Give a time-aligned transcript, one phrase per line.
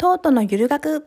[0.00, 1.02] トートのゆる学オッ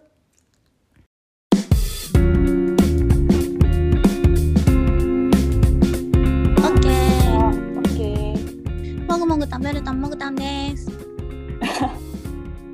[6.82, 7.40] ケー。
[7.40, 9.06] あ、オッケー。
[9.10, 10.90] もぐもぐ食べるたんもぐたんです。
[10.92, 10.98] こ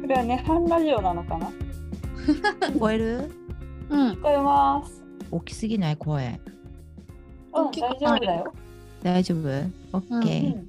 [0.07, 1.51] れはね、半ラジオなのかな？
[2.61, 3.31] 聞こえる？
[3.89, 4.09] うん。
[4.13, 5.03] 聞こえます。
[5.29, 5.97] 大きすぎない？
[5.97, 6.41] 声。
[7.53, 8.53] うん、大丈夫だよ。
[9.03, 9.39] 大丈夫？
[9.93, 10.67] オッケー、うん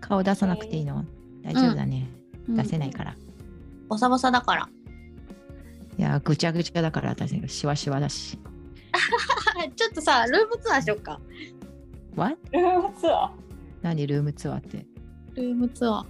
[0.00, 1.04] 顔出さなくていいの？
[1.44, 2.08] 大丈夫だね。
[2.48, 2.98] 出せないら。
[2.98, 3.14] から。
[3.88, 4.68] ボサボサだから。
[6.00, 8.38] いや、ぐちゃぐちゃだから私、シワシワだし。
[9.76, 11.20] ちょっとさ、ルームツアーしよっか。
[12.16, 12.38] What?
[12.52, 13.30] ルームツア
[13.82, 14.86] 何ルームツアーって？
[15.34, 16.04] ルームツアー。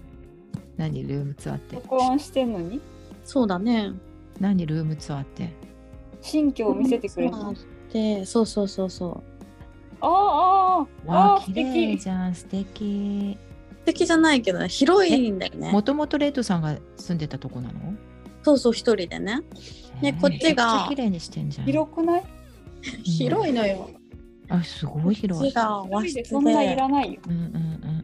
[0.76, 1.70] 何ルームツアーっー。
[1.70, 1.74] て？
[1.74, 2.80] 録音してんのに？
[3.24, 3.90] そうだね。
[4.38, 5.52] 何ルームツアーって？
[6.20, 7.38] 新居を見せてくれるの？
[7.38, 7.56] ルーム。
[7.56, 9.22] ツアーで、そうそうそうそう。
[10.02, 11.98] ああ、ああ、わあ、ああ、素綺麗敵。
[11.98, 13.36] じゃん、素敵。
[13.80, 15.82] 素敵じゃないけどね、広いんだよねも。
[15.82, 17.80] ともとレイトさんが住んでたとこなの？
[18.44, 19.40] そうそう、一人でね。
[20.02, 21.66] ねえーこっちが綺麗にしてんじゃん。
[21.66, 22.24] 広くない？
[23.04, 23.90] 広いのよ。
[24.48, 25.48] あ、すごいこ広い。
[25.48, 27.20] っちが和室でそんないで、らないよ。
[27.26, 28.00] うんうんうん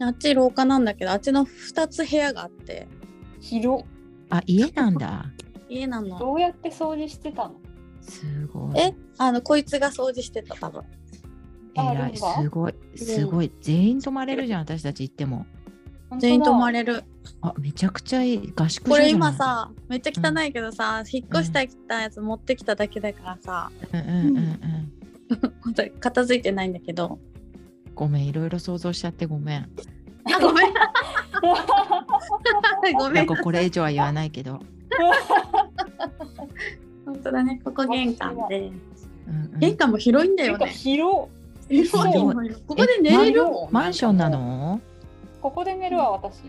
[0.00, 2.86] あっち廊下なんだけど、あっちの二つ部屋があって、
[3.40, 3.84] 広。
[4.30, 4.36] うん。
[4.36, 5.26] あ、家なんだ。
[5.68, 6.18] 家なの。
[6.18, 7.56] どうやって掃除してたの？
[8.00, 8.78] すごい。
[8.78, 10.82] え、あの、こいつが掃除してた、多分。
[11.76, 13.52] あえらい、すごい、すごい。
[13.60, 15.46] 全員泊まれるじゃん、私たち行っても。
[16.18, 16.82] 全員泊まれ。
[16.84, 17.04] れる。
[17.42, 24.92] あ、めちゃくちゃいい合宿所じゃんこれ今、さ、めっちゃ汚いけどさ、引っ越したきたやつ持ってきただけだからさ、うんうんうんうん。
[25.62, 27.18] 本当に片付いてないんだけど。
[27.94, 29.68] ごめん、いろいろ想像しちゃってごめん。
[30.24, 30.68] あ、ごめん。
[32.96, 33.14] ごめん。
[33.14, 34.60] なんかこれ以上は言わないけど。
[37.04, 37.60] 本当だね。
[37.64, 38.60] ここ玄関で。
[38.60, 38.80] うんうん
[39.58, 40.66] 玄関も広いんだよね。
[40.68, 41.28] 広。
[41.68, 42.12] 広い
[42.66, 43.42] ここで寝れる？
[43.70, 44.80] マンションなの？
[45.40, 46.42] ここで寝るわ、私。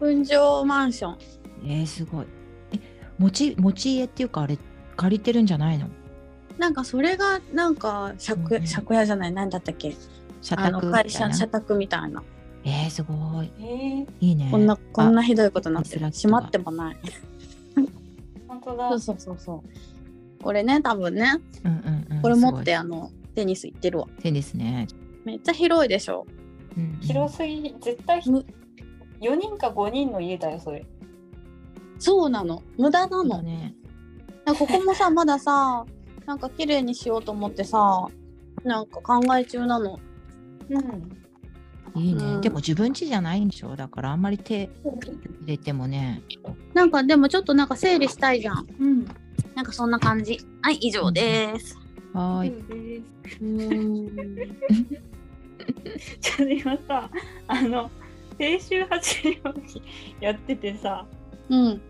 [0.00, 1.18] 分譲マンション。
[1.64, 2.26] えー、すごい。
[2.72, 2.78] え、
[3.18, 4.58] 持ち、持ち家っていうかあれ、
[4.96, 5.88] 借りてるんじゃないの？
[6.58, 9.32] なんかそれがなんか借,、うんうん借家じゃない？
[9.32, 9.94] 何だったっけ？
[10.40, 11.34] 社あの宅みたい会社な？
[11.34, 12.22] 社宅みたいな、
[12.64, 13.50] えー、すごい。
[13.60, 14.48] ええ、いいね。
[14.50, 16.96] こんなこんなひどいことになってる閉まってもない
[18.48, 19.00] 本当だそう。
[19.00, 19.64] そうそうそ
[20.40, 24.22] うこれね多分ねあ、うんうんうん、これ持っすてあのテニス行ってるわごい。
[24.22, 24.88] 手ですね。
[25.24, 26.26] めっちゃ広いでしょ
[26.76, 26.98] うんうん。
[27.00, 28.44] 広すぎ、絶対む。
[29.20, 30.84] 4人か5人の家だよ、それ。
[31.98, 32.62] そうなの。
[32.76, 33.28] 無駄なの。
[33.28, 33.74] だね。
[34.58, 35.84] ここもさ まださ
[36.26, 38.06] なんか綺麗にしようと思ってさ
[38.64, 40.00] なんか考え中なの。
[40.70, 42.02] うん。
[42.02, 43.76] いいね、うんでも自分家じゃないんでしょ？
[43.76, 46.22] だからあんまり手入れてもね。
[46.74, 48.66] なんかでもちょっとなんか整理したいじゃん。
[48.80, 49.04] うん。
[49.54, 50.40] なんかそんな感じ。
[50.62, 51.78] はい以上です。
[52.14, 53.04] はーい。
[56.20, 57.10] ちょっと今さ、
[57.46, 57.90] あの、
[58.38, 59.82] 低周波治療器
[60.20, 61.06] やっててさ、
[61.48, 61.80] うん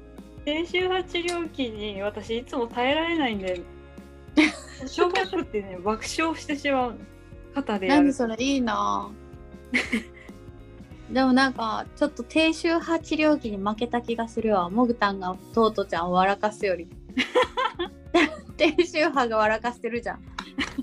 [0.44, 3.61] 低周波治療器に私いつも耐えられないんで、
[4.87, 6.99] 小学校ってね、 爆笑してしまうの。
[7.55, 8.12] 肩で何。
[8.12, 10.12] それいいなぁ
[11.12, 16.88] でもなんかちょっと低周波治療器に負けた気がするわモグタンがトートちゃんを笑かすより
[18.56, 20.21] 低周波が笑かしてるじゃん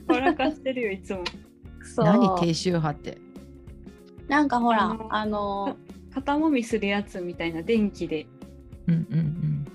[0.08, 1.24] 笑かしてるよ、いつも。
[1.90, 3.18] くそ何低周波って？
[4.28, 5.76] なんかほらあの
[6.14, 8.28] 肩もみするやつみたいな電気で。
[8.88, 9.66] うんうんうん。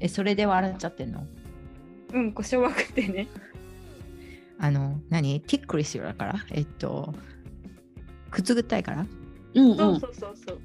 [0.00, 1.26] え、それで笑っちゃってんの？
[2.12, 3.28] うん、こう小学ってね。
[4.58, 5.40] あの、何？
[5.42, 6.34] ticklish よだから？
[6.50, 7.14] えっと、
[8.30, 9.06] くつぐったいから？
[9.54, 10.58] うんそううんそうそうそう。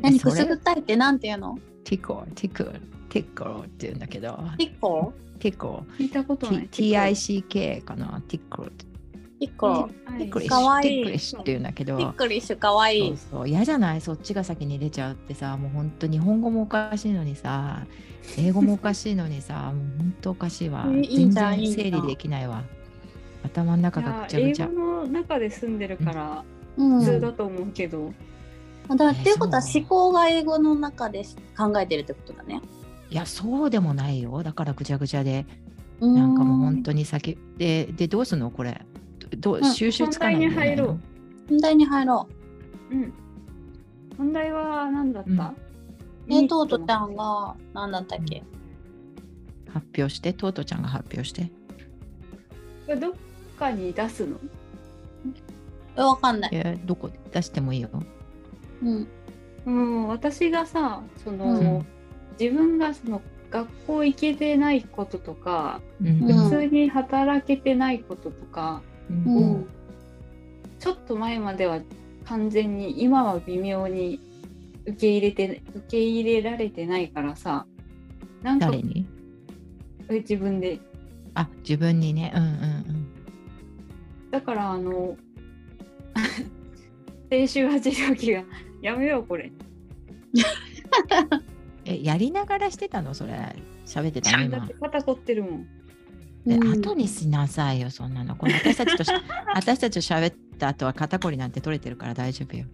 [0.00, 0.18] 何？
[0.18, 0.32] それ？
[0.32, 1.58] くすぐったいってなんて言うの？
[1.84, 6.68] tickle、tickle、tickle って言うんだけど、ピッコティコ、聞いたことない。
[6.68, 8.22] T- TICK かな？
[8.28, 8.66] tickle。
[9.38, 9.66] ピッコ。
[9.66, 12.98] はいティクリッシュ、かわいい ticklish って言うんだけど、 tick lish かわい。
[12.98, 13.48] いそうそう。
[13.48, 14.00] 嫌じゃない？
[14.00, 17.86] そっちが先に出ちゃうってさもうほんと日本語もおかしいのにさ
[18.36, 20.86] 英語もおかしいのにさ もうほんとおかしいわ。
[20.88, 22.62] いいいい全然整理できないわ。
[23.44, 24.66] 頭の中がぐちゃぐちゃ。
[24.68, 26.44] 語の中で住んでるから
[26.76, 26.98] うん。
[27.00, 28.12] 普通だと思うけど、
[28.88, 31.22] だからっていうことは思考が英語の中で
[31.56, 32.60] 考えてるってことだね。
[33.10, 34.42] いやそうでもないよ。
[34.42, 35.46] だからぐちゃぐちゃで。
[36.00, 37.38] ななんかもう本当に先。
[37.56, 38.50] ででどうすんの？
[38.50, 38.84] これ
[39.36, 40.98] どううん収集つかないんじゃないの？
[41.48, 42.28] 本題に入ろう。
[42.88, 42.94] 本題に入ろう。
[42.94, 43.12] うん。
[44.18, 45.34] 問題は何だった、う
[46.30, 46.34] ん。
[46.34, 48.42] えトートちゃんが何だったっけ、
[49.72, 50.32] 発表して。
[50.32, 51.50] トートちゃんが発表して。
[52.96, 53.12] どっ
[53.58, 54.38] かに出すの？
[55.96, 56.50] えわかんない。
[56.52, 56.56] い。
[56.56, 57.90] やどこ出してもいいよ。
[58.82, 59.08] うん。
[59.66, 61.86] うん、私がさその、うん。
[62.40, 63.20] 自分がその
[63.50, 66.08] 学校行けてないこととか、うん。
[66.08, 66.44] うん。
[66.44, 69.24] 普通に働けてないこととか、うん。
[69.24, 69.66] うん。
[70.78, 71.80] ちょっと前までは
[72.24, 74.20] 完全に今は微妙に
[74.86, 77.66] 受け入れて受け入れられてないからさ
[78.42, 79.06] なんか誰に？
[80.08, 80.78] え自分で。
[81.34, 82.32] あ自分にね。
[82.34, 83.08] うんうん
[84.30, 85.16] だからあの
[87.30, 88.44] 低周波治療器が
[88.82, 89.46] やめようこれ。
[89.46, 89.50] う
[90.36, 91.42] ん
[91.84, 93.14] えやりながらしてたの？
[93.14, 93.32] それ。
[93.86, 94.44] 喋ってたの？
[94.44, 94.58] 今。
[94.60, 95.66] だって肩凝ってるもん
[96.48, 96.80] でうん。
[96.80, 98.34] 後にしなさいよそんなの。
[98.36, 99.10] この私たちとし
[99.54, 102.64] 私たちと喋った後は肩こりなんて取れてるから大丈夫よ。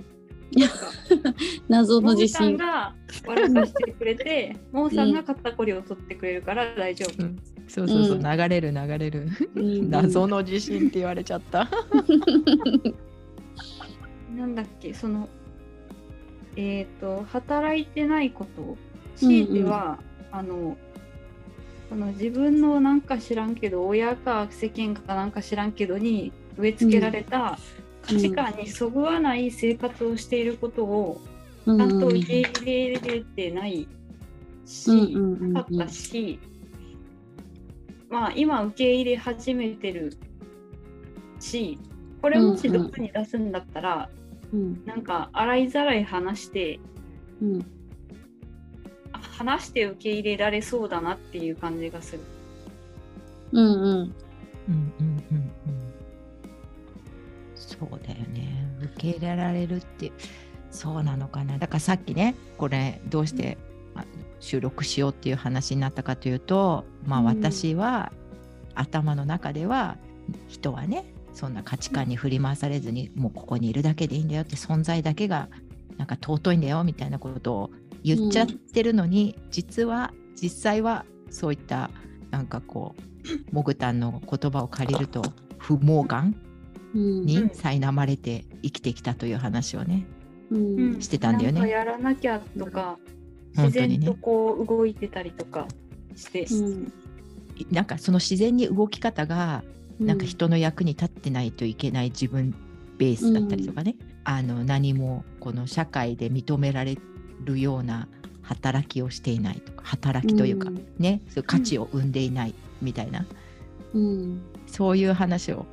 [1.69, 2.57] 謎の自モーさん信。
[2.57, 2.95] が
[3.27, 7.39] 笑かしてくれて モーさんが肩こりを取ってくれるから大丈夫、うん。
[7.67, 8.23] そうそうそう、うん。
[8.23, 9.29] 流れる流れる。
[9.57, 9.91] うん。
[9.91, 11.69] 謎の自信って言われちゃった。
[14.37, 15.29] なんだっけその
[16.57, 18.77] えっ、と働いてないこと。
[19.17, 19.99] 強いては、
[20.31, 20.77] あの
[21.89, 27.59] その自分のなんか知らんけど親か世間かなんか知らんけどに植え付けられた
[28.03, 31.21] 価値観にそぐわない生活をしていることを
[31.67, 33.89] ちゃんと受け入れれてない
[34.67, 36.39] し、なかったし、
[38.11, 40.17] まあ今受け入れ始めてる
[41.41, 41.79] し
[42.21, 44.09] これもしどっかに出すんだったら、
[44.53, 44.83] うん。
[44.85, 46.81] なんか洗いざらい話して
[47.43, 47.61] うん。
[47.61, 47.65] あ
[49.33, 52.21] 話して受け入れられそうだなっていう感じがする。
[53.53, 53.73] うんうん。
[53.73, 54.15] うんうん
[54.69, 55.37] うん。
[55.37, 55.85] うん
[57.55, 58.69] そうだよね。
[58.83, 60.13] 受け入れられるって
[60.71, 61.59] そうなのかな。
[61.59, 63.59] だからさっきねこれどうして
[63.95, 64.05] あ
[64.41, 67.27] 収録しようっていう話になったかというとまあうん。
[67.27, 68.13] 私は、
[68.75, 69.97] 頭の中では
[70.49, 75.49] 人はねそんな価値観に振り回されずに、もうここにいるだけでいいんだよって存在だけが
[75.97, 77.71] なんか尊いんだよみたいなことを
[78.05, 81.91] 言っちゃってるのに、実は実際はそういった
[82.31, 85.23] なんかこうモグタンの言葉を借りると
[85.59, 86.37] 不毛感
[86.95, 87.27] うん。
[87.27, 90.07] に苛まれて生きてきたという話をね、
[90.51, 91.01] うん。
[91.01, 91.61] してたんだよね。
[91.61, 92.99] なんかやらなきゃとか、
[93.51, 94.05] 自本当にね。
[94.07, 95.67] 然とこう動いてたりとか
[96.15, 96.93] して、うん。
[97.71, 99.65] なんかその自然に動き方が
[99.99, 102.55] なんか人の役に立ってないといけない自分
[102.99, 106.97] ベースだったりとかね、あの何もこの社会で認められ
[107.45, 108.09] るような
[108.43, 110.87] 働きをしていないとか働きというか、うん。
[110.99, 113.27] ねそういう価値を生んでいないみたいな、
[113.95, 114.43] うん。
[114.67, 115.67] そういう話を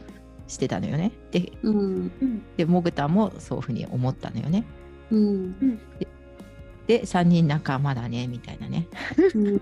[0.47, 1.11] してたのよね。
[1.31, 1.75] でうん。
[2.21, 4.63] うんでモグタもそういうふうに思ったのよね。
[5.11, 5.79] うん。
[6.87, 8.87] で3人仲間だねみたいなね、
[9.35, 9.61] うん。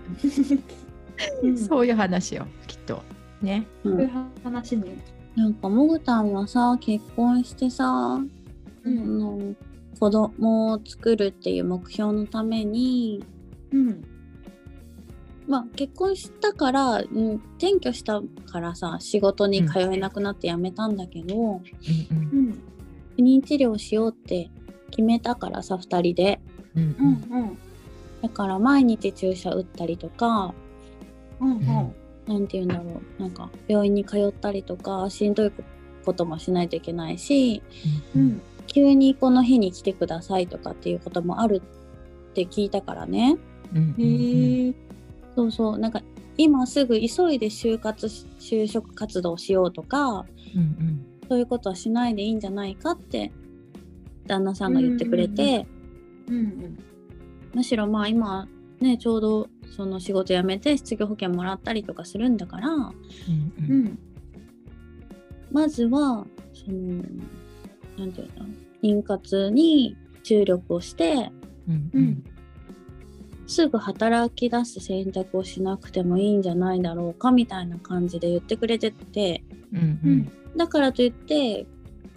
[1.42, 1.58] うん。
[1.58, 3.02] そういう話よきっと。
[3.42, 3.66] ね。
[3.82, 4.10] そういう
[4.44, 4.96] 話ね。
[5.36, 8.20] なんかもぐたんはさ結婚してさ、
[8.84, 8.98] うん。
[8.98, 9.54] あの
[10.00, 13.22] 子供を作るっていう目標のために
[13.70, 14.04] うん。
[15.46, 21.62] まあ結婚したから、うん、転居したからさ仕事に通えなくなって辞めたんだけど、うん
[22.10, 22.38] うん。
[22.38, 22.62] うん。
[23.16, 24.50] 不妊治療しようって
[24.90, 26.40] 決めたからさ2人で。
[26.74, 26.96] うん
[27.30, 27.42] うん。
[27.42, 27.58] うん
[28.22, 30.52] だから毎日注射打ったりとか
[31.40, 31.94] うんうん。
[32.26, 33.22] なんて言うんだろう。
[33.22, 35.52] なんか病院に通ったりとかしんどい
[36.04, 37.62] こともしないといけないし
[38.14, 38.22] うん。
[38.22, 41.60] うん急にこの日に来てくださいとかっていうこともある
[42.30, 43.36] って聞いたからね。
[43.74, 44.74] うんうんへえ
[45.34, 45.78] そうそう。
[45.78, 46.00] なんか
[46.36, 50.24] 今すぐ急いで就活し就職活動しようとか
[50.54, 51.06] うんうん。
[51.28, 53.32] そういうことはしないでいいんじゃないかって
[54.26, 55.66] 旦那さんが言ってくれて、
[56.28, 56.78] うんうん
[57.52, 58.46] むしろまあ今
[58.78, 62.92] ねちょうどその仕事辞めて失業保険もらったりとかするんだからうんう
[63.68, 63.84] うん。
[63.86, 63.98] ん
[65.50, 67.02] まずはその
[67.98, 68.46] なんていうの
[68.82, 71.30] 妊活に注力をして
[71.68, 72.24] うんうん。
[73.46, 79.42] すぐ働き出す選択をしなくてもいいんじゃないだろうかみたいな感じで言ってくれてて。
[79.72, 80.12] うんううん。
[80.20, 81.66] んだからといって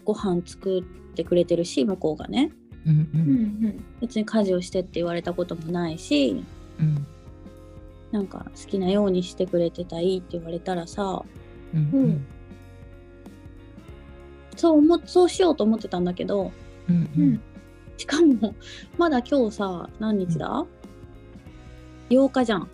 [0.05, 0.83] ご飯作っ
[1.15, 2.51] てくれてるし向こうがね。
[2.85, 3.21] うんううん。
[3.69, 6.43] ん別に家事をしてって言われたこともないし
[6.79, 7.05] うん。
[8.11, 11.23] なんか好きなようにしてくれてたいって言われたらさ
[11.73, 11.89] うん。
[11.93, 12.25] うん
[14.55, 16.51] そう思そうしようと思ってたんだけど。
[16.89, 17.41] うんうん。
[17.97, 18.55] しかも
[18.97, 20.65] まだ今日さ何日だ、
[22.09, 22.69] 8日じゃん。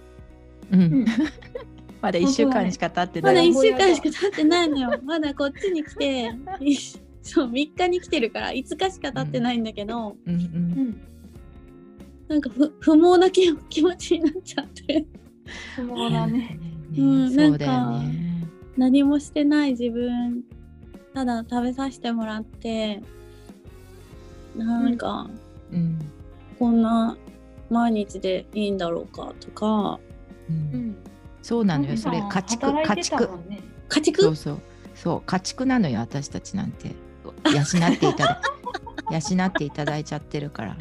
[0.71, 0.81] うん。
[0.81, 1.05] うん。
[2.01, 3.50] まだ1週間しか経ってまだない。
[3.50, 5.00] 1週間しか経ってないのよ。
[5.03, 6.75] まだこっちに来てい
[7.21, 11.01] そう3日に来てるから5日しか経ってないんだけど、うんうんうん。
[12.27, 15.05] なんかふ不毛な気気持ちになっちゃって。
[15.75, 16.59] そうだね。
[16.98, 17.31] うん。
[17.31, 18.29] そうだよね。
[18.77, 20.43] 何もしてない自分
[21.20, 23.02] ただ食べさせてもらって
[24.56, 25.30] なんか、
[25.70, 26.00] うん。
[26.58, 27.18] こんな
[27.70, 30.00] 毎日でいいんだろうかとか。
[30.50, 30.80] ううん。
[30.92, 30.98] ん
[31.42, 31.98] そうなのよ。
[31.98, 33.30] それ家畜家畜。
[33.90, 34.22] 家畜？
[34.22, 34.60] そうそう。
[34.96, 36.96] そう家畜なのよ私たちなんて。
[37.44, 38.42] 養っていただ
[39.12, 40.78] 養っていただいちゃってるから。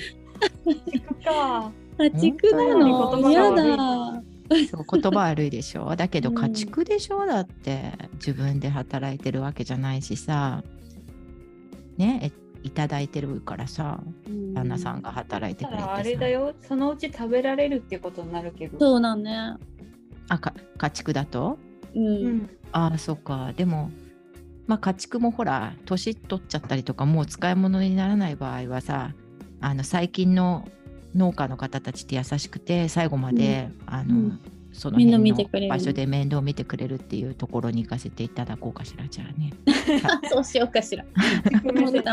[1.24, 1.72] か。
[1.98, 4.22] 家畜な本当にのや言葉だ。
[4.70, 5.94] そう言葉悪いでしょ？
[5.96, 6.34] だけどうん。
[6.36, 7.26] 家畜でしょ？
[7.26, 10.62] だって自分で働いてるわけじゃないしさ。
[11.96, 12.20] ね？
[12.22, 12.32] え
[12.64, 14.00] いただいてるからさ
[14.52, 18.78] 旦那さんが働いてくれてあれだよ、そのうち食べられるってことになるけど。
[18.80, 19.54] そうだね。
[20.28, 21.56] あか家畜だと？
[21.94, 22.04] うん。
[22.06, 22.50] うん。
[22.72, 23.52] ああそうか。
[23.56, 23.90] でも
[24.66, 29.14] まあ家畜もほら年取っちゃったりとかもう使い物にならない場合はさ
[29.60, 30.68] あの最近の
[31.14, 39.52] 農家の方たちって優しくて最後まで、あの、うんその辺の場所で面倒見てくれるっていうところに行かせていただこうかしらじゃあね。
[40.30, 41.04] そうしようかしら。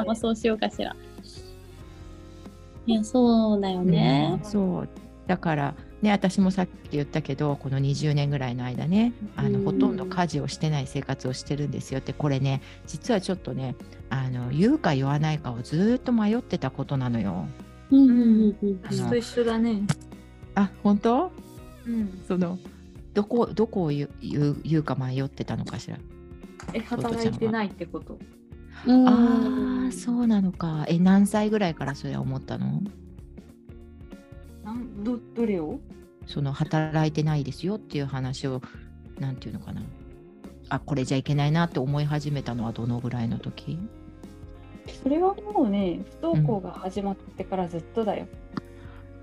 [0.03, 0.95] もそうしようかしら。
[2.87, 4.49] いや、そうだよねうん。
[4.49, 4.89] そう
[5.27, 13.75] だからね私もさっき言ったけどこの20年ぐらいの間ねあの、うんほとんど家事をしてない生活をしてるんですよってこれね実はちょっとね
[14.09, 17.47] あの言うか言わないかをずーっと迷ってたことなのよ。
[17.91, 19.83] うんうんうん私と一緒だね。
[20.55, 21.31] あ本当？
[21.87, 22.21] うん。
[22.27, 22.57] その
[23.13, 25.97] どこどこを言う言う言うか迷ってたのかしら？
[26.73, 28.17] え、働いてないってこと？
[28.87, 30.85] うんああそうなのか。
[30.87, 32.81] え何歳ぐらいからそれは思ったの？
[34.63, 35.79] なんどどれを？
[36.25, 38.61] その働いてないですよっていう話を
[39.19, 39.81] なんていうのかな。
[40.69, 43.77] あこれじゃいけないなって思い始めたのはどのぐらいの時？
[44.87, 48.27] それはもうね、不登校が始まってからずっとだよ。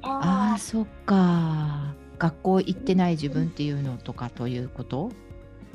[0.03, 1.95] ああそっか。
[2.19, 5.11] 学校行ってない自分っていうのとかということ？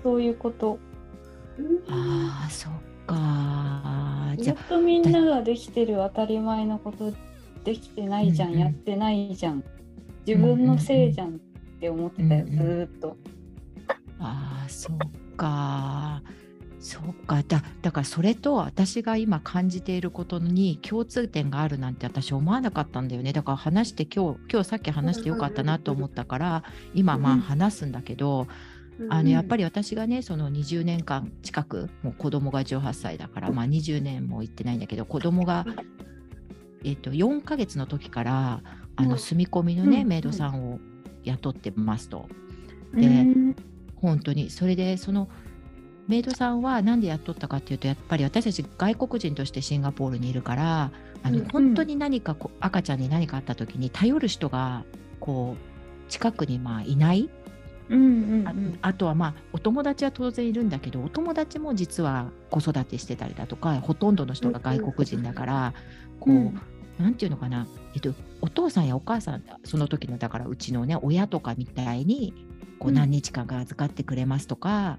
[0.03, 0.79] そういうこと。
[1.89, 2.73] ああそっ
[3.05, 4.33] か。
[4.37, 7.13] ずっとみんなができてる当たり前のこと
[7.63, 9.63] できてないじゃん、うんうんやってないじゃん
[10.25, 11.31] 自分のせいじゃんっ
[11.79, 13.17] て思ってたよ、うんうんずーっと。
[14.19, 14.97] ああそっ
[15.35, 16.21] か
[16.87, 17.43] そっか。
[17.45, 23.33] だだからそれと私が今感じていることに共通点があるなんて私思わなかったんだよね。
[23.33, 26.63] だから話して今日今日さっき話してよかったなと思ったから
[26.93, 27.39] 今まあうん。
[27.41, 28.47] 話すんだけど、
[29.09, 35.65] あのやっぱり私がねその20年間近くもう子供が18歳だからまあ20年も行ってないんだけど子供が
[36.85, 38.61] えっと4ヶ月の時から
[38.95, 39.09] あうん。
[39.09, 40.07] の住み込みのね、うん。
[40.07, 40.79] メイドさんを
[41.25, 42.29] 雇ってますと。
[42.93, 43.55] うでん。
[43.97, 45.27] 本当にそれでその
[46.07, 50.91] メイドさんは何で雇ったかっていうとやっぱり私たち外国人としてシンガポールにいるから
[51.23, 51.45] あの、うん。
[51.45, 54.85] 本当に何かこう赤ちゃんに何かあった時に頼る人が
[55.19, 57.29] こう近くにまあいない、
[57.89, 58.79] うんうんあうん。
[58.81, 65.73] あとはまあお友達は当然いるんだけどお友達も実は子育てしてたりだとかほとんどの人が外国人だから、
[66.19, 66.61] こう、うん。
[66.97, 72.33] なんていうのかな、えっと、お父さんやお母さんその時のだからうちのね親とかみたいに
[72.79, 72.95] こううん。
[72.95, 74.97] 何日間か預かってくれますとか、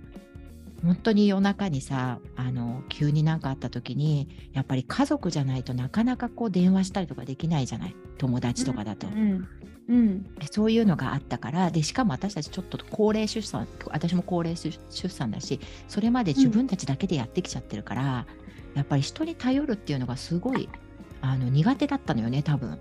[0.84, 7.96] 本当に夜中にさあの急に何かあった時にやっぱり家族じゃないとなかなかこう電話したりとかできないじゃない？
[8.16, 9.08] 友達とかだと。
[9.08, 9.48] うん
[9.88, 10.26] うん。
[10.50, 18.26] そういうのがあったからでしかも私たちちょっと高齢出産私も高齢出出産だしそれまで自分たちだけでやってきちゃってるから、
[18.74, 20.68] やっぱり人に頼るっていうのがすごい
[21.22, 22.78] あの苦手だったのよね多分。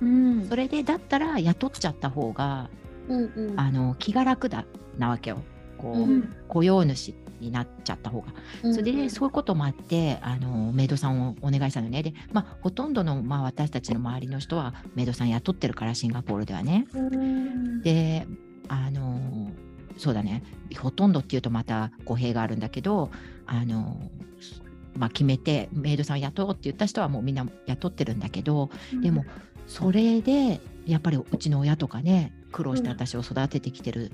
[0.00, 0.48] うん。
[0.48, 2.70] それでだったら雇っちゃった方が
[3.08, 3.60] うんうん。
[3.60, 4.64] あの気が楽だ
[4.98, 5.42] なわけよ。
[5.78, 6.34] こう、うん。
[6.48, 8.28] 雇用主になっちゃった方が。
[8.72, 12.02] それで、ね、そういうこともあってあのメイドさんをお願いしたのね。
[12.02, 16.86] で、まあ、ほとんどの、まあ、私たちの周りの人はメイドさん雇ってるからシンガポールではね。
[16.94, 18.26] うんで
[18.68, 19.50] あの
[19.96, 20.42] そうだね
[20.78, 23.10] ほとんどっていうとまた語弊があるんだけど
[23.46, 24.10] あの、
[24.96, 28.70] まあ、決めてメイドさんを雇おうって言った人はもうみんな雇ってるんだけど
[29.02, 29.24] でも
[29.66, 34.12] それでやっぱりうちの親とかね苦労してうん私を育ててきてる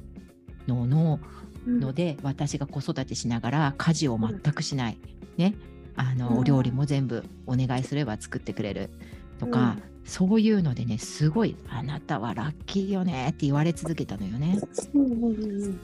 [0.66, 1.18] のの,、
[1.66, 4.98] ので私が子育てしながら家事を全くしない、
[5.36, 5.54] ね。
[5.96, 6.38] あの、うん。
[6.38, 8.90] お料理も全部お願いすれば作ってくれる。
[9.38, 14.58] とか、そういうのでねすごい「あなたはラッキーよね」って言われ続けたのよね。
[14.94, 15.28] うんうんう
[15.68, 15.80] ん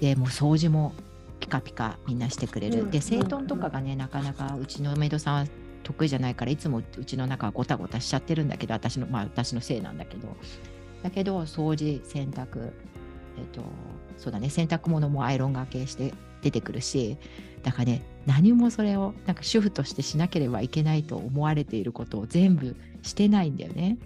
[0.00, 0.92] でもう掃除も
[1.38, 2.82] ピカピカみんなしてくれる。
[2.82, 2.90] うん。
[2.90, 5.46] で整頓とかがねなかなかうちのメイドさんは
[5.82, 10.36] 得意じゃないからいつもうちの中はゴタゴタしちゃってるんだけど私のまあ私のせいなんだけど。
[11.02, 12.72] だけど掃除洗濯
[13.38, 13.62] えっと
[14.18, 14.50] そうだね。
[14.50, 17.16] 洗濯物もアイロンがけして出てくるし
[17.62, 23.98] だからね何もそれをなんか主婦としてしなければいけないと思われていることを全部してないんだよね。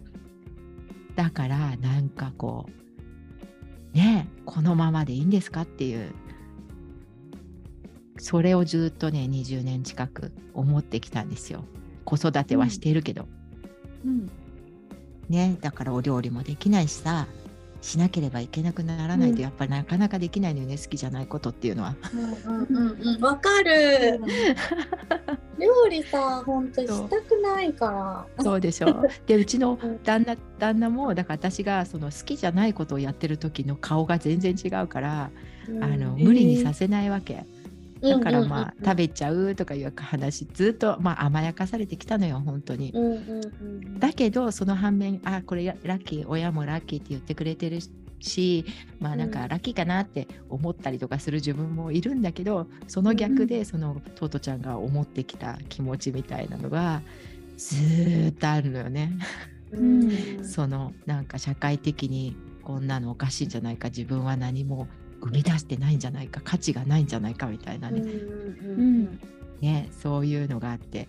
[1.16, 6.12] だからなんかこうねえこのままでいいんですかっていう
[8.18, 11.64] それをずっとね20年近く思ってきたんですよ。
[12.04, 13.26] 子育てはしているけど、
[14.04, 14.30] うん。
[15.28, 17.26] ねだからお料理もできないしさ
[17.80, 19.37] しなければいけなくならないうん。
[19.37, 21.94] とやっぱりなかなかできないのよね、好きじゃないことっていうのは。
[22.47, 24.20] うんうんうんわかる。
[25.58, 28.44] 料理さ本当にしたくないから。
[28.44, 29.04] そうでしょ。
[29.26, 29.99] でうちのうん。
[29.99, 35.30] 旦那旦那もだから私がその好きじゃないことをやってる時の顔が全然違うから、
[35.68, 37.44] あのえー無理にさせないわけ。
[38.02, 42.92] だからまあ、うん食べちゃうとかいう話ずっと、まあ、甘やかされてきたのよ本当に。
[43.98, 47.80] だけどその反面あこれラッキー親もラッキーって言ってくれてる
[48.20, 48.64] し
[49.00, 49.32] まあなんうん。
[49.32, 57.02] かラッキーかなって思ったりとかする自分もいるんだけどその逆でそのトートちゃんが思ってきた気持ちみたいなのが
[57.56, 59.12] ずーっとあるのよね。
[59.72, 60.10] うん。
[60.44, 64.88] そのなんか社会的にこんなのおかしいんじゃないか自分は何も
[65.20, 69.20] 生み出してないんじゃないか価値がないんじゃないかみたいなね,、うん
[69.60, 71.08] ねそういうのがあって。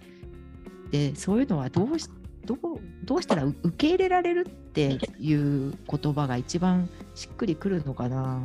[0.92, 2.10] でそういうのはどうし
[2.46, 2.58] どう
[3.04, 8.42] どうしたらう受け入れられるっていう言葉が一番しっくりくるのかな。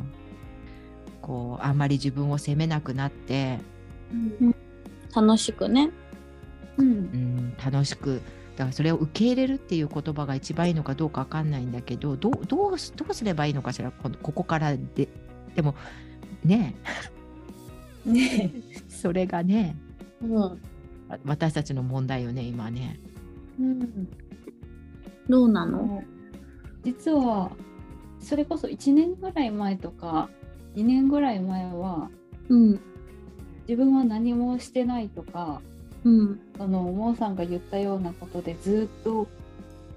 [1.23, 3.57] こうあんまり自分を責めなくなって、
[4.11, 4.55] うん。
[5.15, 5.89] 楽しくね。
[6.77, 6.87] うん。
[6.87, 8.21] うん、楽しく。
[8.55, 15.09] だからそれを受け入れるっていう言葉が一番いいのかどうかわかんないんだけどどうどうすどうすればいいのかしらこのここからで
[15.55, 15.75] でも
[16.43, 16.75] ね
[18.05, 18.51] ね
[18.87, 19.75] それがね。
[20.21, 20.33] うん。
[20.33, 20.55] わ
[21.25, 22.99] 私たちの問題よね今ね。
[23.59, 24.07] うん。
[25.27, 26.03] どうなの？
[26.83, 27.51] 実は
[28.19, 30.29] それこそ1年ぐらい前とか
[30.75, 32.09] 2年ぐらい前は
[32.49, 32.79] うん。
[33.67, 35.61] 自分は何もしてないとか
[36.03, 36.39] うん。
[36.57, 39.27] そのモーさんが言ったようなことでずっと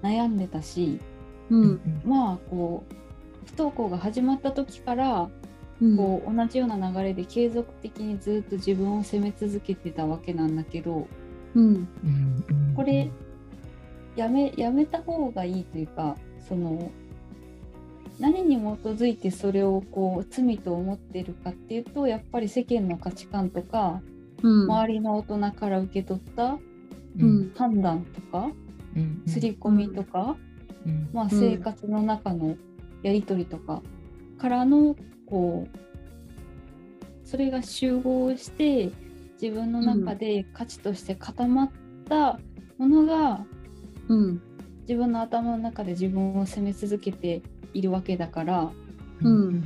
[0.01, 0.99] 悩んでたし
[1.49, 1.79] うん。
[2.05, 2.95] まあこう
[3.47, 5.29] 不登校が始まった時からうん
[5.95, 11.07] こう同じような流れで継続的にずっと自分を責め続けてたわけなんだけど
[11.55, 11.87] うん。
[12.75, 13.09] これ
[14.15, 16.17] やめやめた方がいいというか
[16.47, 16.91] その
[18.19, 24.01] 何に基づいてそれをこう罪と思ってるかっていうとやっぱり世間の価値観とか
[24.43, 24.63] うん。
[24.63, 26.57] 周りの大人から受け取った
[27.17, 27.53] うん。
[27.55, 28.49] 判断とか
[28.95, 29.23] うん。
[29.27, 30.35] 刷り込みとか、
[30.85, 31.09] うん。
[31.13, 31.29] まあ、うん。
[31.29, 32.57] 生活の中の
[33.03, 33.81] やり取りとか
[34.37, 34.95] からの
[35.29, 38.91] こうそれが集合して
[39.41, 41.71] 自分の中で価値として固まっ
[42.07, 42.39] た
[42.77, 43.45] ものが
[44.07, 44.41] うん。
[44.81, 47.43] 自分の頭の中で自分を責め続けて
[47.75, 48.71] いるわけだから
[49.21, 49.61] うん。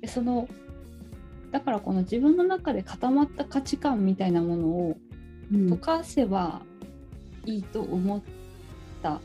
[0.00, 0.48] でその
[1.50, 4.98] だからこの自分の中で固まった価値観みたいなものを
[5.52, 5.72] うん。
[5.72, 6.62] 溶かせば
[7.44, 8.22] いいと思っ
[9.02, 9.20] た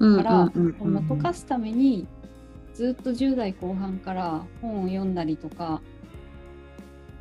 [0.00, 2.06] うんから、溶かすために
[2.74, 5.80] ずっと10代後半から本を読んだりとか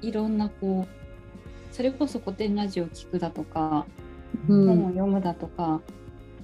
[0.02, 3.88] いろんなこうそれこそ古典ラジオを聞くだとか、
[4.48, 4.68] うん。
[4.68, 5.82] 本を読むだとか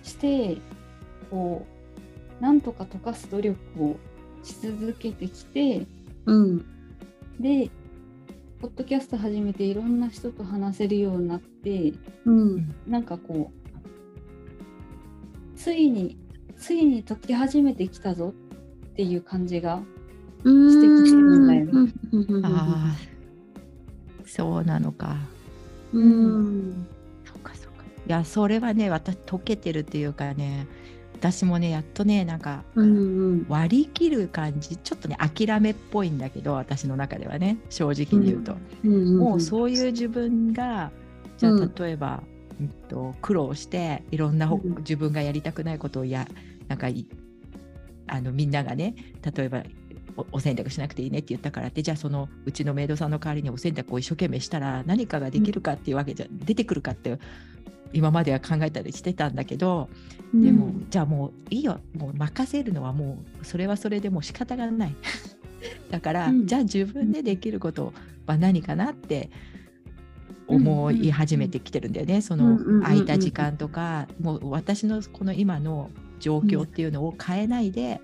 [0.02, 0.58] して
[1.30, 1.66] こ
[2.40, 3.98] うなんとか溶かす努力を
[4.44, 5.86] し続けてきて
[6.26, 6.66] うん。
[7.40, 7.70] で
[8.60, 11.94] ポッドキャスト始めていろんな人と話せるようになって
[12.26, 12.76] うん。
[12.88, 13.60] なんかこう
[15.58, 16.18] ついに
[16.58, 18.34] ついに解き始めてきたぞ
[19.00, 19.82] っていう感じが
[20.44, 21.48] うんしてきてるん。
[21.48, 22.46] だよねうんうんうん。
[22.46, 22.96] ああ
[24.26, 25.16] そうなのか。
[25.94, 26.86] うん。
[27.24, 27.84] そうかそうか。
[27.86, 30.68] いやそれはね私解けてるっていうかね
[31.14, 33.46] 私もねやっとねなんかうんうん。
[33.48, 39.18] 割り切る感じちょっとね諦めっぽいんだけど私の中ではね正直に言うと、うん。
[39.18, 40.92] もうそういう自分が
[41.38, 41.74] じゃあうん。
[41.74, 42.22] 例えば、
[42.60, 44.76] うんと苦労していろんなほ、うん。
[44.80, 46.28] 自分がやりたくないことをや
[46.68, 47.06] なんかい
[48.10, 48.96] あのみんながね
[49.36, 49.64] 例えば
[50.18, 57.18] おお洗濯しなくていいねって言ったからってじゃあそのうちのメイドさんの代わりにお洗濯を一生懸命したら何かができるかっていうわけじゃ、出てくるかって
[57.94, 59.90] 今までは考えたりしてたんだけど
[60.34, 61.80] でも、うんじゃあもういいよ。
[61.96, 64.96] もう任せるのはもうそれはそれでもう仕方がない。
[65.90, 66.48] だから、うん。
[66.48, 67.94] じゃあ自分でできること
[68.26, 69.30] は何かなって
[70.48, 75.90] 思い始めてきてるんだよね、そうんうんうんうんの空いた時間とか、もう私のこの今の
[76.20, 78.02] 状況っていうのを変えないで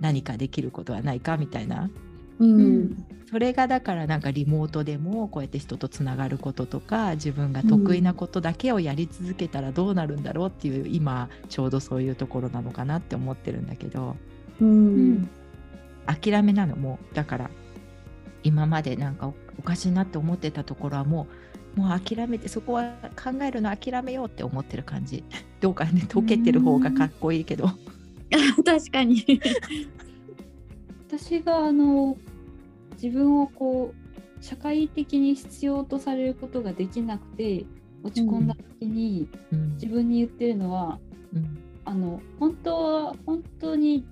[0.00, 1.90] 何かできることはないかみたいな。
[2.38, 3.06] うん。
[3.30, 14.16] それがだからなんかリモートでもこうやって人とつながることとか自分が得意なことだけをやり続けたらどうなるんだろうっていう今ちょうどそういうところなのかなって思ってるんだけど。
[14.60, 15.12] ううん。
[15.14, 15.30] ん
[16.04, 17.50] 諦めなのもうだから
[18.42, 21.41] 今までなんかおおかしいなって思ってたところはもう
[21.76, 25.24] もう諦めてそこは考えるの諦めようって思ってる感じ。
[25.60, 27.68] どうかね溶けてる方がかっこいいけど。
[28.64, 29.24] 確かに。
[31.08, 32.16] 私があの
[32.94, 33.94] 自分をこ
[34.40, 37.64] う社会的に必要とされることができなくて
[38.02, 39.74] 落ち込んだ時にうん。
[39.74, 40.98] 自分に言ってるのは、
[41.34, 41.58] うん。
[41.84, 44.04] あの本当は本当にん？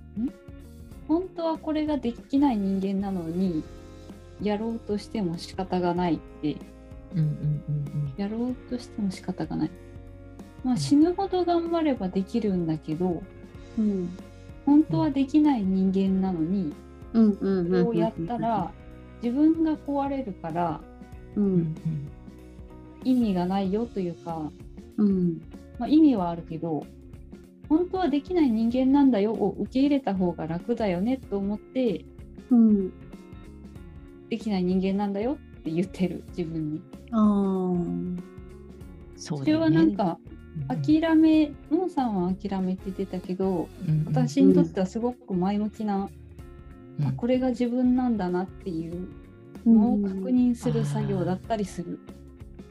[1.07, 3.63] 本当はこれができない人間なのに
[4.41, 6.55] やろうとしても仕方がないって
[7.13, 9.71] うんうんうんやろうとしても仕方がない。
[10.63, 13.23] まあ、死ぬほど頑張ればできるんだけど
[13.77, 14.09] うん。
[14.65, 16.71] 本当はできない人間なのに
[17.13, 18.71] うんうんうんこうやったら
[19.23, 20.81] 自分が壊れるから
[21.35, 21.47] ううん。
[21.47, 21.75] うんん
[23.03, 24.51] 意味がないよというか、
[24.97, 25.41] うん。
[25.79, 26.85] まあ、意味はあるけど
[27.67, 32.05] 本当はできない人間なんだよを受け入れた方が楽だよねと思って
[32.51, 32.91] うん。
[34.29, 36.81] できない人間なんだよって言ってる自分に。
[37.11, 38.17] あー。
[39.15, 39.77] それそうだよね。
[39.77, 40.17] はなんか
[40.69, 40.81] うん。
[40.81, 44.05] 諦めのんさんは諦めて出たけどうん。
[44.05, 46.09] 私にとってはすごく前向きな、
[46.99, 47.05] うん。
[47.05, 49.07] あこれが自分なんだなっていう
[49.65, 51.99] のを確認する作業だったりする。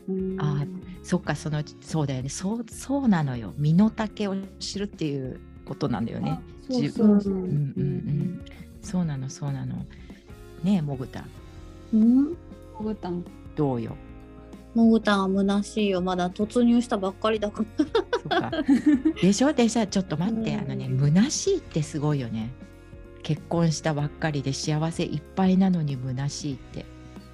[0.09, 0.37] うん。
[0.41, 0.67] あ
[1.03, 2.29] そっかそのそうだよね。
[2.29, 3.55] そうそうなのよ。
[3.57, 6.33] 身の丈を知るっていうことなんだよね。
[6.33, 7.07] あそう自そう。
[7.07, 8.41] うんうんうん。
[8.83, 9.77] そうなのそうなの。
[10.63, 11.25] ねえもぐた。
[11.95, 12.37] うん
[12.81, 13.23] モグタン。
[13.55, 13.95] どうよ。
[14.75, 16.01] モグタンは虚しいよ。
[16.01, 17.63] まだ突入したばっかりだか
[18.31, 18.51] ら。
[19.21, 19.53] でしょ？
[19.53, 20.61] でさちょっと待って、うん。
[20.61, 22.51] あのね虚しいってすごいよね。
[23.23, 26.87] 結婚したばっかりで幸せいっぱいなのに虚しいって。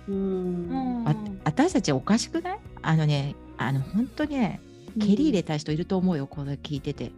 [0.09, 1.05] うん。
[1.07, 2.59] あ私たちおかしくない？
[2.83, 4.61] あのねあの本当ね
[4.99, 7.13] 蹴り入れた人いると思うよこれ聞いてて。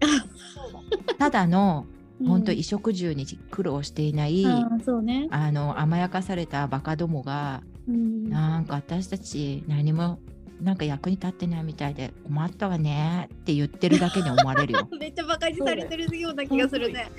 [1.18, 1.86] ただの
[2.26, 5.28] 本当衣食住に苦労していない、あーそうね。
[5.30, 10.18] あの甘やかされたバカどもがうんなんか私たち何も
[10.60, 17.10] なんか役に立ってないみたいで困ったわねって言ってるだけに思われるよ、 めっちゃバカにされてるような気がするね。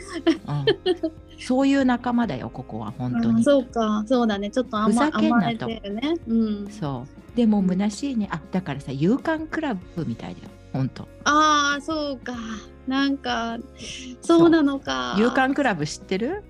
[0.48, 0.66] うん、
[1.40, 4.52] そういう仲間だよここは本当にうんそうか、そうだね。
[4.52, 6.14] ちょっと甘ふざけんな甘えとてるね。
[6.28, 6.68] うん。
[6.70, 12.34] そうでも虚しいねあだからさ勇敢クラブみたいだよ本当ああ、そうか。
[12.88, 13.58] なんか、
[14.22, 15.16] そうなのか。
[15.18, 16.44] 勇敢クラブ知ってる？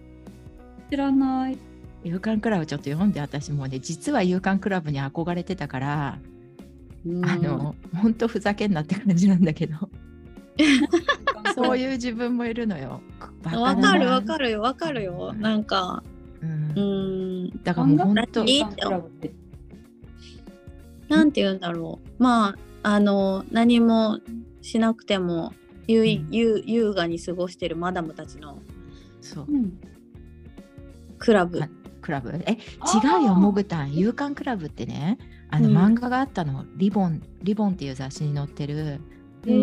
[0.90, 1.58] 知らない。
[2.04, 6.20] 勇敢クラブちょっと読んで私もね実は勇敢クラブに憧れてたから、
[7.06, 9.76] うん、あの本当ふざけんなって感じなんだけど
[11.56, 13.02] そういう自分もいるのよ。
[13.44, 15.34] わかるわかるよ、わかるよ。
[15.34, 16.04] なんか、
[16.42, 16.82] うんう
[17.48, 19.34] ん、だからもう本当いいクラブって
[21.12, 22.24] なんて言うんだろう。
[22.24, 24.20] まあ、あの、何も
[24.62, 25.54] しなくても、
[25.88, 28.60] 優いうん優優雅に過ごしてるマダムたちの
[29.20, 29.74] そううん。
[31.20, 31.62] クラブ。
[32.02, 32.44] あクラブ。
[32.46, 33.94] え違うよモグタン。
[33.94, 35.18] 勇敢クラブってね
[35.50, 35.78] あの、うん。
[35.78, 36.66] 漫画があったの。
[36.76, 39.00] リボンリボンっていう雑誌に載ってる。
[39.46, 39.54] へ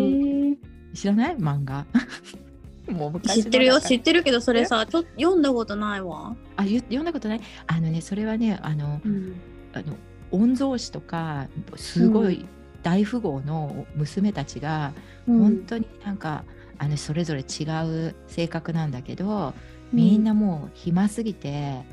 [0.51, 0.57] え。
[0.93, 1.37] 知らない？
[1.37, 1.85] 漫画。
[2.89, 6.35] もう知ってるよ、知ってるけど、それさ、ちょ読んだことないわ。
[6.55, 7.41] あゆ読んだことない？
[7.67, 9.35] あのねそれはねあのうん。
[9.73, 9.95] あの
[10.31, 12.45] 御曹司とかすごい
[12.81, 14.93] 大富豪の娘たちが、
[15.27, 16.43] 本当になんか
[16.79, 17.63] あのそれぞれ違
[18.09, 19.53] う性格なんだけど、
[19.93, 21.83] みんなもう暇すぎて、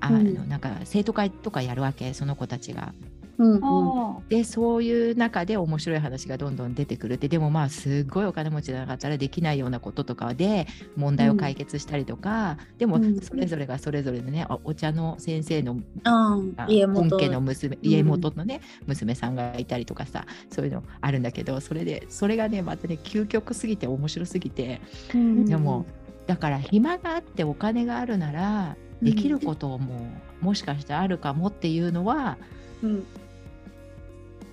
[0.00, 0.48] あのうん。
[0.48, 2.94] なんか生徒会とかやるわけその子たちが。
[3.36, 7.26] うん、うん、あでそういう中で面白い話がどんどん出てくるって。
[7.26, 13.20] でもまあすごいお金持ちじゃなかったらできないようなこととかで問題を解決したりとか、でもうん。
[13.20, 17.18] それぞれがそれぞれでねおお茶の先生のあああ、家本元。
[17.18, 17.80] 家の娘うん。
[17.82, 24.80] 家元のね、娘さんがいたりとかさそういうのあるんだけどそれでそれがねまたね究極すぎて面白すぎて。
[25.12, 25.44] うん。
[25.44, 25.86] でも
[26.26, 30.08] だから暇があってお金があるならできることも、
[30.40, 32.36] もしかしてあるかもっていうのは
[32.82, 33.04] うん、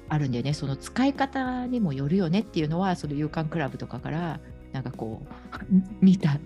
[0.09, 0.53] あるんだよね。
[0.53, 4.39] その使い方にもよるよねっていうのはその勇敢クラブとかから
[4.71, 6.39] なんかこう 見た。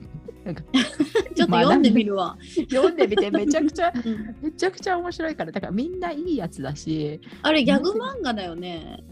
[0.43, 0.63] なんか
[1.35, 2.37] ちょっと読んでみるわ。
[2.69, 4.35] 読んでみてめちゃくちゃ うん。
[4.41, 9.03] めちゃくちゃ面白いからだからみんないいやつだしあれ、ギャグ漫画だよね。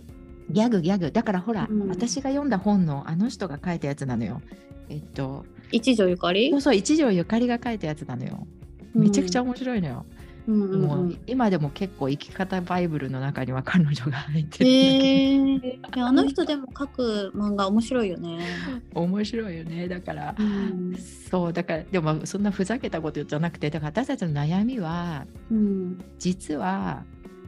[0.51, 1.11] ギャグギャグ。
[1.11, 1.89] だからほら、うん。
[1.89, 4.41] 私が読んだ本のあの人が書いたやつなのよ。
[4.89, 6.51] えっと一条ゆかり？
[6.51, 8.45] そうそう一条ゆかりが書いたやつなのよ
[8.93, 10.05] めちゃくちゃ面白いのよ、
[10.47, 10.81] うんうんうん。
[10.81, 18.39] もう今でも結構生き方バイブルの中には彼女が入ってるんだけど、へえいやあの人でも書く漫画面白いよね。
[18.93, 19.87] 面白いよね。
[19.87, 20.95] だからうん。
[21.29, 26.03] そうだからでもそんなふざけたことじゃなくてだから私たちの悩みはうん。
[26.19, 27.03] 実は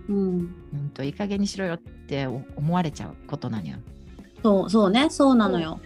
[0.07, 3.77] うん、うんといい加減にしろよって思われちゃうことなのよ。
[4.41, 5.09] そうそうね。
[5.09, 5.79] そうなのよ。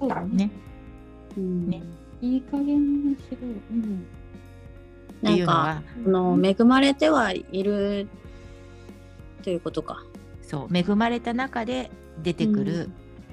[0.00, 0.46] そうだね。
[0.46, 0.50] ね。
[1.36, 1.70] うん。
[1.70, 1.82] ね
[2.20, 3.54] いい加減にしろよ。
[3.70, 4.06] うん。
[5.22, 8.08] っていうのはあの恵まれてはいる
[9.42, 10.04] ということか。
[10.42, 11.90] そう恵まれた中で
[12.22, 12.90] 出てくる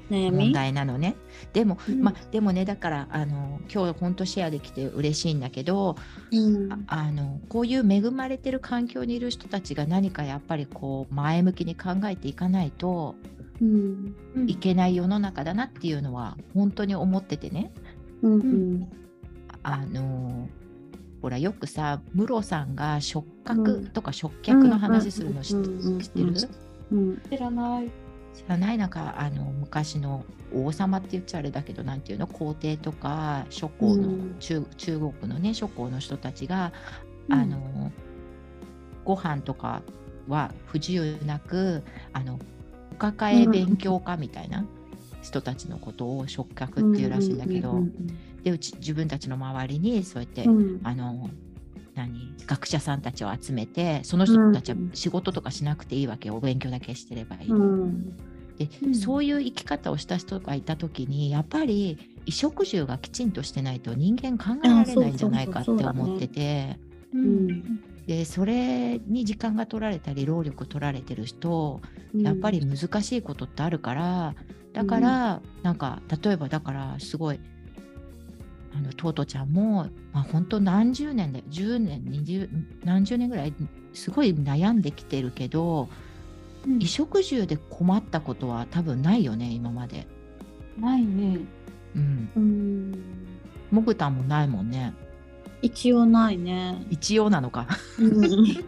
[0.09, 0.45] 悩み？
[0.45, 1.15] 問題なのね。
[1.53, 5.97] でも、うんまあでもねだからあの今日本当シェアできて嬉しいんだけど、
[6.31, 13.15] うんああのこういう恵まれてる環境にいる人たちが何かやっぱりこう前向きに考えていかないと
[13.61, 14.15] うん
[14.47, 17.71] いけない世の中だなっていうのは本当に思っててね。
[18.21, 18.87] うんうん。
[19.63, 20.47] あの
[21.21, 25.67] ほらよくさムロさんが触覚とか触覚の話するの知って
[26.23, 26.33] る？
[26.91, 27.21] うん。
[27.29, 27.91] 知らない。
[28.33, 28.77] 知らない。
[28.77, 32.27] なんかあの昔の王様って言っちゃあれだけどなんていうの？
[32.27, 34.35] 皇帝とか諸侯の、うん。
[34.39, 36.73] 中中国のね諸侯の人たちが、
[37.29, 37.39] うん。
[37.39, 37.91] あの
[39.03, 39.81] ご飯とか
[40.27, 42.39] は不自由なくあの
[42.91, 44.65] お抱え勉強家みたいな
[45.21, 47.91] 人たちのことを触覚っていうらしいんだけど、うん
[48.43, 50.81] でうち自分たちの周りにそうやって、うん。
[50.83, 51.29] あの
[51.93, 56.35] 何学者さんたちを集めてその人たちは仕事とかしなくていいわけよ。
[56.35, 57.49] お勉強だけしてればいい。
[57.49, 58.17] うん。
[58.57, 58.95] で、うん。
[58.95, 66.79] そういう生き方をした人がいた時にやっぱり衣食住がきちんとしてないと人間考えられないんじゃないかって思ってて
[67.15, 67.79] ん。
[68.07, 71.81] でそれに時間が取られたり労力取られてる人
[72.15, 74.33] やっぱり難しいことってあるから
[74.73, 77.39] だから、なんか例えばだからすごい
[78.73, 82.49] あのトートちゃんも、まあ、本当何十年で10年20
[82.85, 83.53] 何十年ぐらい
[83.93, 85.89] すごい悩んできてるけど
[86.65, 90.07] うん衣食住で困ったことは多分ないよね今まで。
[90.79, 91.39] ないね。
[91.95, 93.03] うんうん
[93.71, 94.93] もぐたんもないもんね。
[95.61, 96.85] 一応ないね。
[96.89, 97.67] 一応なのか。
[97.99, 98.21] うん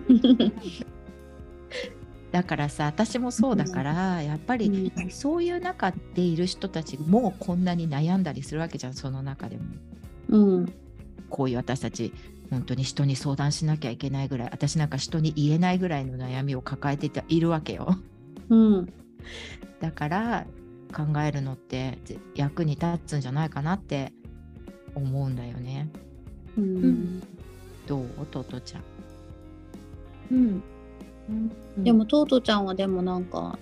[2.34, 9.64] だからさ、私もそうだから、やっぱりうんそういう中でいる人たちもこんなに悩んだりするわけじゃん、その中でも。
[10.30, 10.74] うん
[11.30, 12.12] こういう私たち、
[12.50, 17.98] 本当に人に相談しなきゃいけないぐらい、私なんか人に言えないぐらいの悩みを抱えているわけよ。
[18.50, 18.94] うん
[19.80, 20.48] だから
[20.92, 24.12] 考えるのってぜ役に立つんじゃないかなって
[24.96, 25.88] 思うんだよね。
[26.58, 27.22] うん
[27.86, 28.26] どう？
[28.32, 28.84] トトちゃん。
[30.32, 30.64] うん。
[31.30, 33.58] うんでもトートちゃんはでもなんか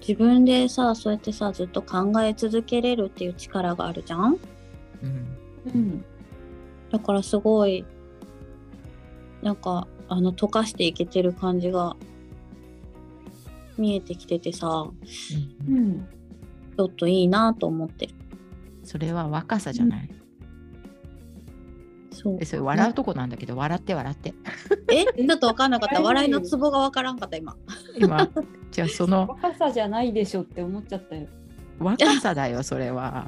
[0.00, 4.38] 自分でさそうやってさずっと考え続けれるっていう力があるじゃん？
[5.02, 5.26] うん
[5.74, 6.04] うん。
[6.90, 7.84] だからすごい
[9.42, 11.96] なんかあの溶かしていけてる感じが
[13.76, 14.88] 見えてきててさ
[15.66, 16.08] うんうんうん。
[16.76, 18.14] ちょっといいなと思ってる
[18.84, 20.08] それは若さじゃない？
[22.20, 22.38] そう。
[22.40, 24.34] えそれ笑うとこなんだけど、笑って笑って。
[24.92, 26.02] えちょっと分かんなかった？
[26.02, 27.56] 笑いのツボが分からんかった今。
[27.98, 28.28] 今、
[28.70, 29.28] じゃあその。
[29.28, 31.26] 若さじゃないでしょって思っちゃったよ。
[31.78, 33.26] 若さだよ、それは。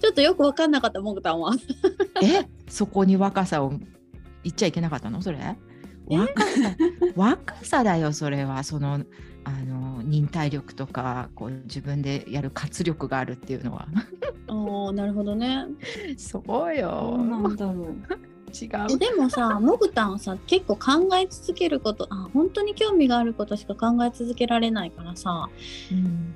[0.00, 1.52] ちょっとよく分かんなかったもぐたんは。
[2.22, 5.38] えそこに若さを言っちゃいけなかったのそれ？
[6.10, 6.16] え？
[6.16, 6.76] 若さ
[7.16, 8.62] 若さだよそれは。
[8.64, 9.00] その
[9.44, 13.86] あの忍耐力とかこう自分でやる活力があるっていうのは。
[14.48, 15.66] おーなるほどね。
[16.16, 17.66] そうどようなんだ。
[17.72, 18.22] ろう。
[18.54, 25.48] 違えうでもさもぐたんはさ結構考え続けることあ本当に興味があることしか考え続けられないからさ。
[25.90, 26.34] うん。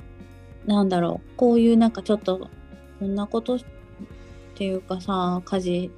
[0.66, 1.36] なんだろう。
[1.36, 2.48] こういうなんかちょっと
[2.98, 3.58] こんなことっ
[4.54, 5.90] ていうかさ家事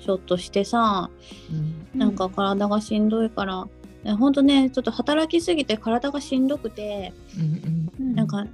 [0.00, 1.10] ちょっとしてさ
[1.50, 1.98] うん。
[1.98, 3.66] なんか体がしんどいから、
[4.04, 8.46] えほんとねちょっと働きすぎて体がしんどくてうんうんなんか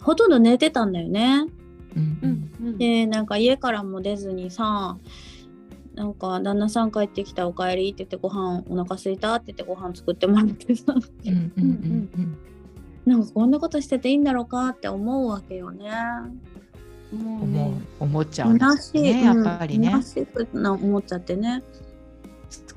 [0.00, 1.46] ほとんど寝てたんだよね。
[1.96, 2.78] うんううん。
[2.78, 4.96] でなんか家からも出ずにさ
[5.94, 12.38] なんか旦那さん帰ってきたおかえりって言ってご飯お腹すいたって言ってご飯作ってもらってさうんうんうん
[13.06, 15.90] なんかこんなことしてていいんだろうかって思うわけよね。
[17.12, 17.82] もう思うね。
[18.00, 21.62] 思っちゃうんで虚しい、すねやっぱりねうん虚しくな思っちゃってね。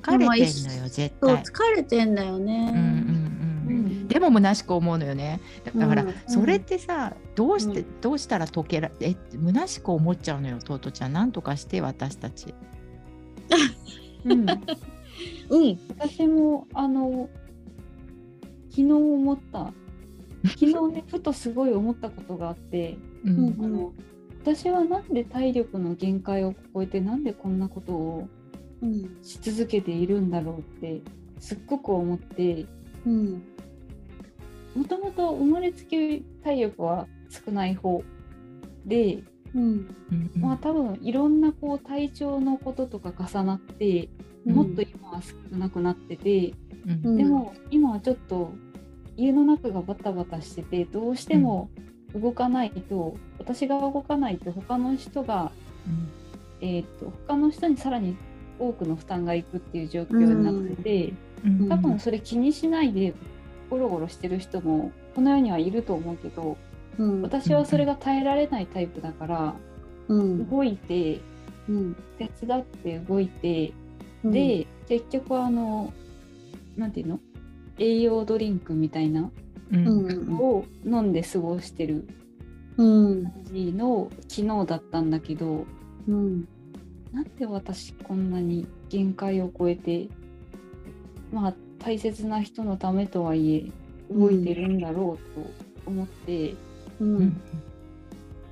[0.08, 2.72] 疲れてんのよ絶そう対疲れてんだよね。
[2.74, 3.28] うんうん
[3.70, 4.08] うんうん。
[4.08, 5.42] でも虚しく思うのよね。
[5.76, 11.14] だから、うんそれってさどうして、うどうしたら解けらえ虚しく思っちゃうのよトートちゃん。
[11.14, 12.54] なんとかして私たち。
[14.26, 14.46] うん。
[14.50, 15.80] うん。
[16.00, 17.30] 私もあの
[18.70, 19.74] 昨日思った。
[20.48, 23.38] 昨日ねふとすごい思ったことがあって、うん。
[23.38, 23.94] うんあの
[24.44, 28.30] 私はなんで体力の限界を超えてなんでこんなことをうん。
[29.24, 31.02] し続けているんだろうって
[31.40, 32.66] すっごく思って
[33.06, 33.44] うん。
[34.76, 38.04] もともと生まれつき体力は少ない方
[38.86, 39.24] で、
[39.56, 39.90] うん。
[40.36, 44.10] まあ多分いろんなこう体調のこととか重なって、
[44.46, 44.56] うん。
[44.56, 46.54] もっと今は少なくなってて、
[46.86, 47.02] うん。
[47.04, 48.52] うんでも今はちょっと
[49.16, 51.70] 家の中がバタバタしててどうしても
[52.14, 55.52] 動かないと、私が動かないと他の人が、
[56.62, 58.16] えー、と他の人にさらに
[58.60, 61.14] 多くの負担がいくっていう状況になってて、
[61.46, 63.14] うんうん多分それ気にしないで
[63.70, 66.58] ゴロゴロしてる人もこの世にはいると思うけど
[66.98, 67.22] うん。
[67.22, 69.56] 私はそれが耐えられないタイプだから、
[70.08, 70.50] うん。
[70.50, 71.20] 動いて
[71.70, 71.96] うん。
[72.18, 73.72] 手伝って動いて、
[74.24, 75.94] うん、で結局あの
[76.76, 77.20] なんていうの？
[77.78, 79.30] 栄養ドリンクみたいな。
[79.70, 82.08] のを飲んで過ごしてる
[82.78, 82.84] う
[83.16, 83.24] ん。
[83.24, 85.66] 感じの昨日だったんだけど
[86.08, 86.48] うん。
[87.18, 90.08] なんで私こんなに限界を超えて
[91.34, 93.66] まあ大切な人のためとはいえ
[94.14, 95.52] 動いてるんだろうと
[95.88, 96.56] 思って、う
[97.00, 97.24] うん。
[97.24, 97.42] ん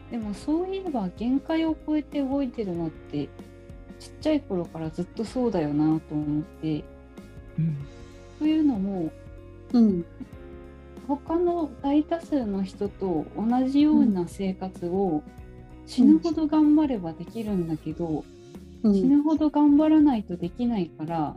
[0.09, 3.29] でもそういえば限界を超えて動いてるのって
[3.99, 6.83] ちっちゃい頃からずっとそうだよなと思って
[7.59, 7.77] うん。
[8.39, 9.11] というのも
[9.73, 10.05] うん。
[11.07, 15.21] 他の大多数の人と同じような生活を
[15.85, 18.34] 死ぬほど頑張ればできるんだけど、うん
[18.93, 21.35] 死ぬほど頑張らないとできないから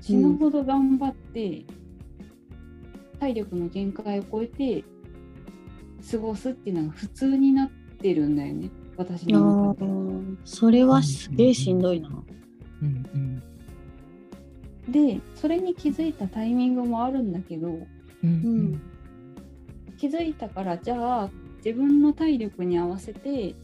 [0.00, 1.64] 死ぬほど頑張って、
[3.18, 4.84] 体力の限界を超えて
[6.10, 8.70] 過ごすっていうのが普通になってるんだよね。
[8.96, 9.86] 私の中で。
[9.86, 12.10] ーそれはすげえしんどいな。
[12.82, 13.42] うん
[14.86, 14.92] うん。
[14.92, 17.86] でそれに気づいたタイミングもあるんだけどうんう
[18.22, 18.82] うんん。
[19.96, 21.30] 気づいたからじゃあ
[21.64, 23.54] 自分の体力に合わせて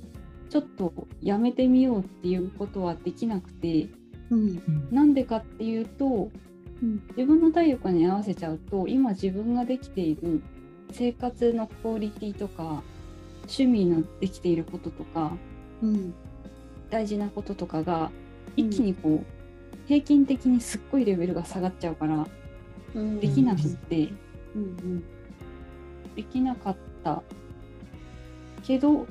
[0.51, 3.89] ちょっとやめてみようっていうことはできなくて
[4.31, 4.41] うん。
[4.41, 6.31] うんなんでかっていうと
[6.83, 7.03] うん。
[7.17, 10.43] 自分の体力に合わせちゃうと今自分ができている
[10.93, 12.83] 生活のクオリティとか
[13.43, 15.33] 趣味のできていることとか
[15.83, 16.15] うん。
[16.91, 18.11] 大事なこととかが
[18.57, 22.27] 一気にこう、平均的にすっごいレベルが下がっちゃうから
[22.95, 23.21] うん。
[23.21, 24.09] できなくって、
[24.55, 25.05] うん。
[26.17, 27.23] できなかった。
[28.65, 29.07] けど、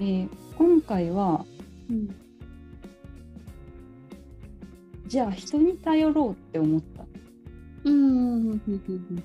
[0.00, 1.44] えー今回は
[1.90, 2.08] うん。
[5.06, 7.04] じゃあ人に頼ろうって思った。
[7.84, 9.22] うんうんうん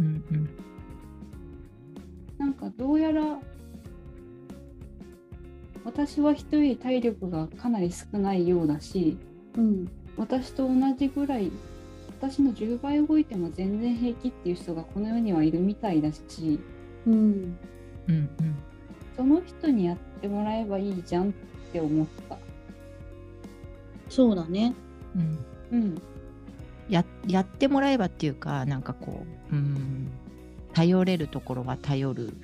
[0.00, 0.50] うんうん。
[2.38, 3.38] なんかどうやら
[5.84, 9.16] 私は人より体力がかなり少ないようだし
[9.56, 9.88] うん。
[10.16, 11.50] 私と同じぐらい
[12.20, 16.58] 私の10倍動いても全然平気っていう人がこの世にはいるみたいだし
[17.06, 17.14] うん。
[17.14, 17.56] うん
[18.08, 18.28] うん
[19.16, 21.32] その人にやってもらえばいいじゃんっ
[21.72, 22.38] て思った。
[24.08, 24.74] そうだね。
[25.16, 25.38] うん。
[25.72, 26.02] うん、
[26.88, 30.10] ややってもらえばっていうかなんかこう、うん、
[30.74, 32.34] 頼れるところは頼る。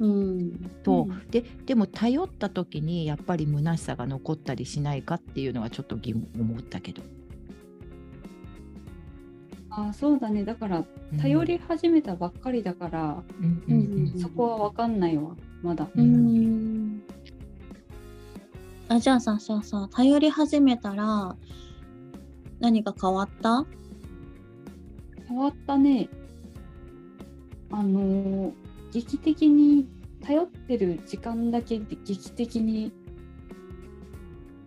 [0.00, 0.70] うん。
[0.82, 1.30] と、うん。
[1.30, 7.02] ででも頼った時にやっぱり虚しさが残ったりしないかっていうのはちょっと疑問思ったけど。
[9.70, 10.44] あそうだね。
[10.44, 11.18] だからうん。
[11.18, 14.12] 頼り始めたばっかりだから、うんうんうん。
[14.12, 15.34] うんそこは分かんないわ
[15.64, 15.88] まだ。
[15.96, 17.02] うーん。
[18.88, 21.34] あじゃあさささ頼り始めたら
[22.60, 23.64] 何か変わった？
[25.26, 26.08] 変わったね。
[27.70, 28.52] あのー
[28.92, 29.88] 劇的に
[30.20, 32.92] 頼ってる時間だけで劇的に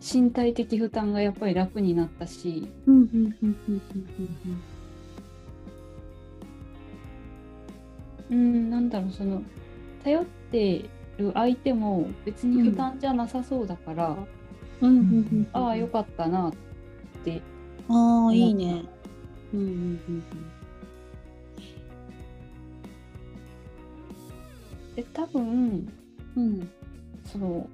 [0.02, 2.68] 身体的負担がやっぱり楽になったし。
[2.88, 3.82] うんうんうんうん
[8.30, 8.36] うん。
[8.36, 9.42] うんなんだろうその
[10.08, 10.86] 頼って
[11.17, 14.15] る相手も別に負担じゃなさそうだから、
[14.80, 15.48] うんうんうんうん。
[15.52, 16.54] ああよかったなっ
[17.26, 17.41] て
[17.89, 18.86] ああいいね。
[19.54, 20.24] うんうんうん
[24.96, 25.89] で多分
[26.38, 26.70] うんうん。
[27.26, 27.67] その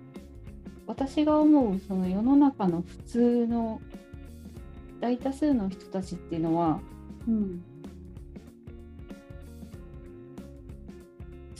[0.88, 3.80] 私が思うその世の中の普通の
[5.00, 6.80] 大多数の人たちっていうのは
[7.28, 7.63] うん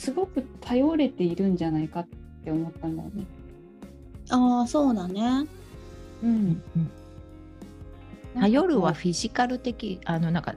[0.04, 2.08] すごく頼れているんじゃないかっ
[2.44, 3.24] て思ったんだよね。
[4.30, 5.48] ああそうだね。
[6.22, 6.92] うん、うん
[8.36, 10.56] 頼るはフィジカル的あのなんか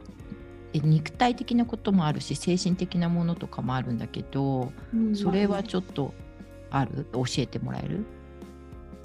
[0.72, 6.12] え肉体的なこともあるし精神的なものとかもあるんだけどうんそれはちょっと
[6.70, 7.06] ある？
[7.12, 8.04] 教えてもらえる、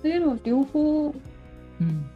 [0.01, 1.13] というのは両方。
[1.81, 2.09] うん。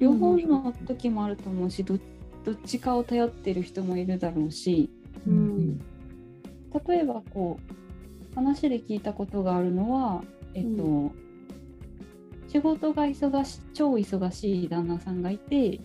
[0.00, 1.98] 両方の時もあると思うしど
[2.44, 4.90] どっちかを頼ってる人もいるだろうし。
[5.26, 5.57] うん
[6.86, 7.58] 例えばこ
[8.32, 10.22] う話で聞いたことがあるのは
[10.54, 11.10] えっと、う
[12.48, 15.80] 仕事が忙し超忙しい旦那さんがいて、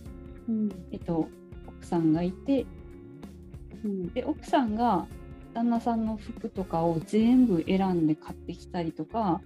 [0.47, 0.69] うん。
[0.91, 1.27] えっと、
[1.67, 2.65] 奥さんがいて
[3.83, 4.07] うん。
[4.13, 5.05] で奥さんが
[5.53, 9.41] 旦那さんの服とかを全部選んで買ってきたりとか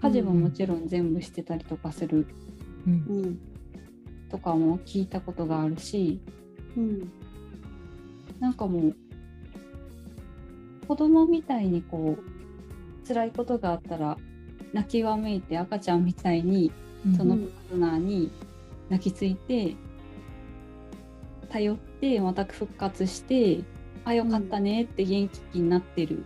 [0.00, 2.26] 家事ももちろん全部してたりとかする
[2.86, 2.92] うん。
[2.92, 3.38] うん。
[4.30, 6.20] とかも聞いたことがあるし
[6.76, 7.12] うん。
[8.38, 8.96] なんかもう
[10.84, 14.16] 子供みたいにこう辛いことがあったら
[14.72, 16.72] 泣きわめいて赤ちゃんみたいに
[17.06, 18.30] うんそのパートナーに
[18.88, 19.76] 泣きついて
[21.48, 23.60] 頼ってまた復活して
[24.04, 26.24] あよかったねって元気になってる、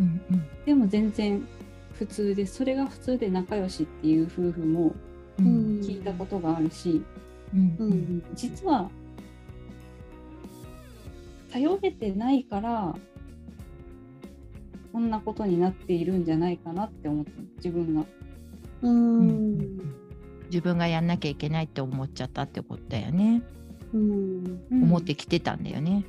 [0.00, 0.48] うんうん。
[0.64, 1.46] でも全然
[1.92, 4.94] 普通でそれが普通で仲良しっていう夫婦も
[5.38, 5.80] うん。
[5.82, 7.02] 聞いたことがあるし、
[7.54, 7.76] うん。
[7.78, 8.24] うんうん。
[8.34, 8.90] 実は
[11.52, 12.94] 頼れてないから
[14.94, 18.04] こんなことになっているんじゃないかなって思った自分が。
[18.82, 19.78] うん。
[20.46, 23.42] 自分がやんなきゃいけないって思っちゃったってことだよね、
[23.92, 24.60] うん。
[24.70, 26.04] うん思ってきてたんだよね。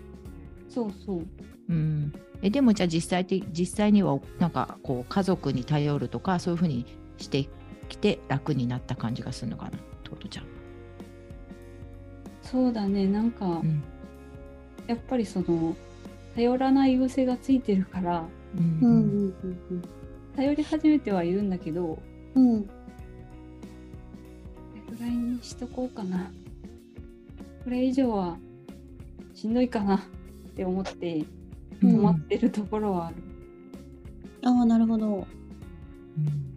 [0.69, 1.25] そうそう。
[1.67, 2.13] うん、
[2.43, 6.86] えでもじゃあ実際的実際にはなんかこう家族に頼るとかそういうふうに
[7.17, 7.49] して
[7.89, 9.71] きて楽になった感じがするのかな？
[10.03, 10.45] トートちゃん。
[12.43, 13.07] そうだね。
[13.07, 13.83] なんか、うん。
[14.86, 15.75] やっぱりその
[16.36, 18.45] 頼らない癖がついてるからうんうんうん
[20.36, 21.99] 頼り始めてはいるんだけど
[22.36, 22.53] うん。
[22.53, 22.72] うんこ
[24.91, 26.32] れぐらいにしとこうかな。
[27.64, 28.38] これ以上は
[29.34, 29.99] しんどいかなっ
[30.56, 31.26] て思って
[31.82, 31.95] うん。
[31.97, 33.16] 止まってるところはある、
[34.43, 35.28] ああなるほど。
[36.18, 36.56] うん。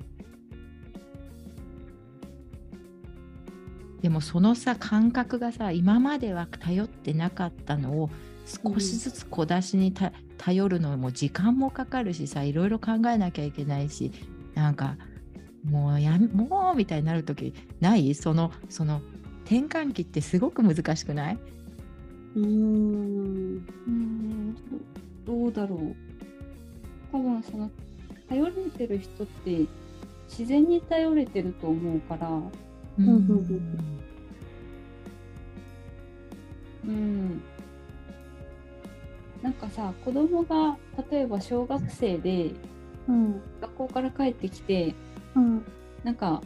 [4.01, 8.11] でもそのさ感覚がさ今までは頼ってなかったのを
[8.47, 14.13] 少しずつ小出しにた頼るのも時間もかかるしさいろいろ考えなきゃいけないし
[14.55, 14.97] なんか
[15.69, 18.15] もうやめもうみたいになる時ない？
[18.15, 19.03] そのその
[19.45, 21.39] 転換期ってすごく難しくない？
[22.37, 23.67] うーん。
[23.87, 24.57] うん。
[25.27, 25.97] どうだろう。
[27.13, 27.71] 多分その
[28.29, 29.67] 頼れてる人って
[30.29, 32.29] 自然に頼れてると思うから。
[32.29, 33.17] うんうん。
[36.87, 36.89] うん。
[36.89, 37.43] うん
[39.43, 40.77] なんかさ子供が
[41.11, 42.53] 例えば小学生で
[43.09, 43.41] うん。
[43.61, 44.95] 学校から帰ってきて
[45.35, 45.65] うん。
[46.05, 46.43] なんか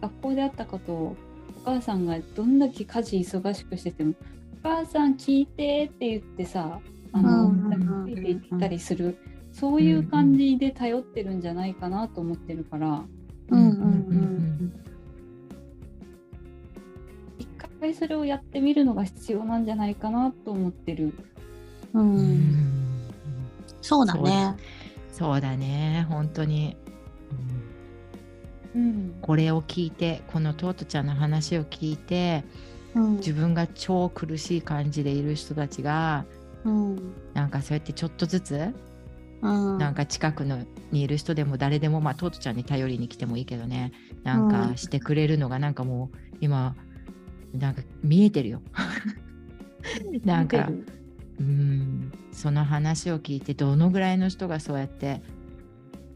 [0.00, 1.16] 学校であったことを
[1.62, 4.14] お母さんがどんだけ家事忙しくしてても
[4.64, 6.80] 「お母さん聞いて」って言ってさ
[7.12, 7.62] あの、うん
[8.06, 9.16] ついていったりする、
[9.52, 13.04] そういう感じで頼ってるんじゃないかなと思ってるから
[13.50, 14.72] うんうん。
[17.38, 17.48] 一
[17.80, 21.14] 回それをやってみるのが必要なんじゃないかなと思ってる。
[21.94, 23.10] うん。
[23.80, 24.56] そうだね。
[25.10, 26.06] そうだね。
[26.08, 26.76] 本当に、
[28.74, 28.82] うん。
[28.82, 32.44] うんこれを聞いてこのトートちゃんの話を聞いて
[32.94, 33.16] うん。
[33.16, 36.24] 自分が超苦しい感じでいる人たちが
[36.64, 37.12] うん。
[37.34, 38.74] なんかそうやってちょっとずつ
[39.42, 39.78] うん。
[39.78, 43.92] なんか近くのにいる人でも誰でもまあトートちゃんに頼りに来てもいいけどね。
[44.22, 46.74] なんうんかしてくれるのがなんかもう今
[47.52, 48.62] なんか見えてるよ。
[50.24, 50.70] なんか
[51.40, 52.12] うん。
[52.32, 55.22] その話を聞いてどのぐらいの人がそうやって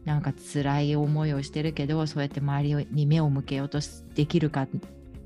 [0.05, 4.67] なんか辛い思いをしてるけどそうやって周りに目を向けようとしできるかっ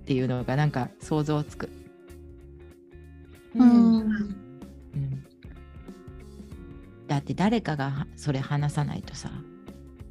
[0.06, 1.70] ていうのがなんか想像つく。
[3.56, 3.70] ううん。
[3.70, 4.02] ん
[4.94, 5.24] うん、
[7.08, 9.32] だって誰かがはそれ話さないとさ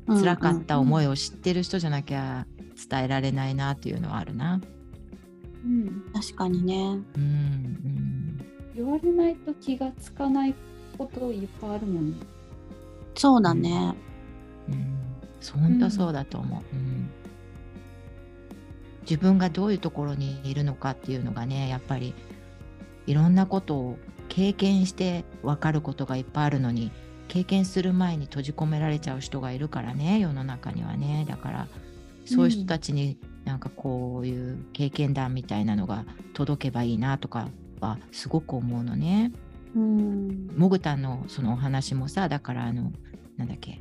[0.06, 2.46] 辛かった思いを知ってる人じゃなきゃ
[2.90, 4.60] 伝えられないなっていうのはあるな。
[5.64, 6.04] うん。
[6.12, 6.74] 確かにね。
[6.74, 7.02] うん。
[7.16, 10.54] うん言われないと気がつかない
[10.96, 12.16] こといっぱいあるもんね。
[13.14, 13.94] そうだね。
[14.68, 17.10] うん、本当そうだと思う、うん。
[19.02, 22.14] 自分がどういうところにいるのかっていうのがねやっぱり
[23.06, 23.98] いろんなことを
[24.28, 26.92] 経験して分かることがいっぱいあるのに
[27.26, 31.26] 経験する前に閉じ込められちゃう人がいるからね世の中にはね。
[31.28, 31.68] だから
[32.24, 36.04] そういう人たちになんかこういう経験談みたいなのが
[36.34, 37.48] 届けばいいなとか
[37.80, 39.32] はすごく思うのね。
[39.74, 40.50] うん。
[40.56, 42.92] モグタンのそのお話もさだからあの
[43.36, 43.80] なんだっけ、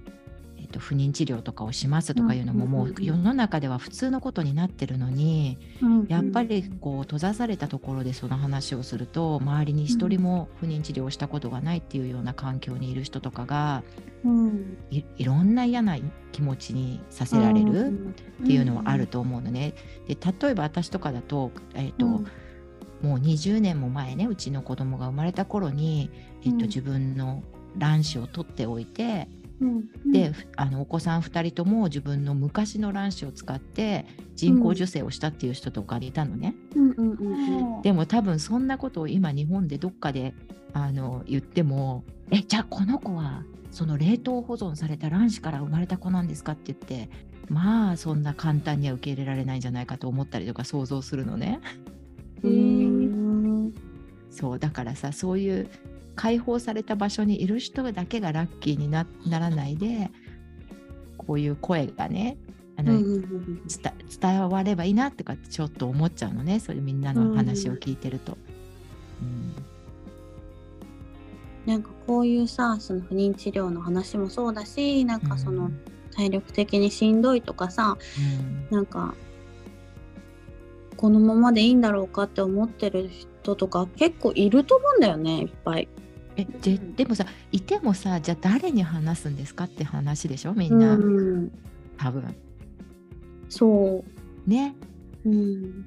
[0.58, 13.84] えっと不妊治療とかをしますとかいうのもうんもう世の中では普通のことになってるのにうんやっぱりこう閉ざされたところでその話をすると周りに一人も不妊治療をしたことがないっていうような環境にいる人とかが
[14.24, 14.78] うん。
[14.92, 15.98] いいろんな嫌な
[16.32, 18.16] 気持ちにさせられるうん。
[18.44, 19.74] っていうのはあると思うのね。
[20.08, 22.28] で例えば私とかだと,、えっとうん
[23.02, 26.10] もう20年も前ねうちの子供が生まれた頃に、
[26.44, 27.44] えっとうん自分の
[27.78, 29.28] 卵子を取っておいて、
[29.62, 30.12] うん。
[30.12, 36.56] でふあのお子さん2人とも自分の昔の卵子を使って人工授精をしたっていう人とかいたのね、
[37.84, 40.34] でも多分そんなことを今日本でどっかで
[40.74, 47.10] あの言ってもえじゃあこの子はその冷凍保存された卵子から生まれた子なんですかって言って
[47.50, 51.60] まあそんな簡単には受け入れられないんじゃないかと思ったりとか想像するのね。
[52.48, 53.74] ーん。
[54.32, 55.70] そうだからさそういう
[56.16, 60.10] 解放された場所にいる人だけがラッキーになならないで
[61.18, 62.38] こういう声がね
[62.78, 68.38] あの、うんう伝伝わればいいなとかってちょっと思っちゃうのねそれみんなの話を聞いてると。
[69.22, 69.56] うん。
[71.66, 75.72] なんかこういうさその不妊治療の話もそうだしなんかその
[76.16, 77.98] 体力的にしんどいとかさ
[78.72, 78.76] うん。
[78.76, 79.14] なんか
[81.00, 85.88] このままでいいんだろうかって思ってる人とか結構いると思うんだよねいっぱい。
[86.36, 91.52] えででもさいてもさじゃあ誰に話すんですかって話でしょみんな、うん
[91.98, 92.36] 多分。
[93.48, 94.04] そ
[94.46, 94.76] ね
[95.24, 95.30] う。
[95.30, 95.86] うん。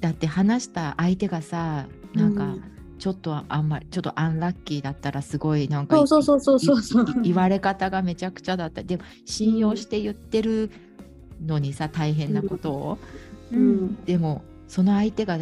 [0.00, 2.64] だって話した相手がさなんかうん
[2.98, 6.04] ちょっとあんまりちょっとアンラッキーだったらすごいなんか
[7.24, 10.70] 言われ方がめちゃくちゃだったでも信用して言ってる
[11.46, 12.98] のにさ大変なことを、
[13.52, 14.04] うん。
[14.04, 15.38] でもその相手が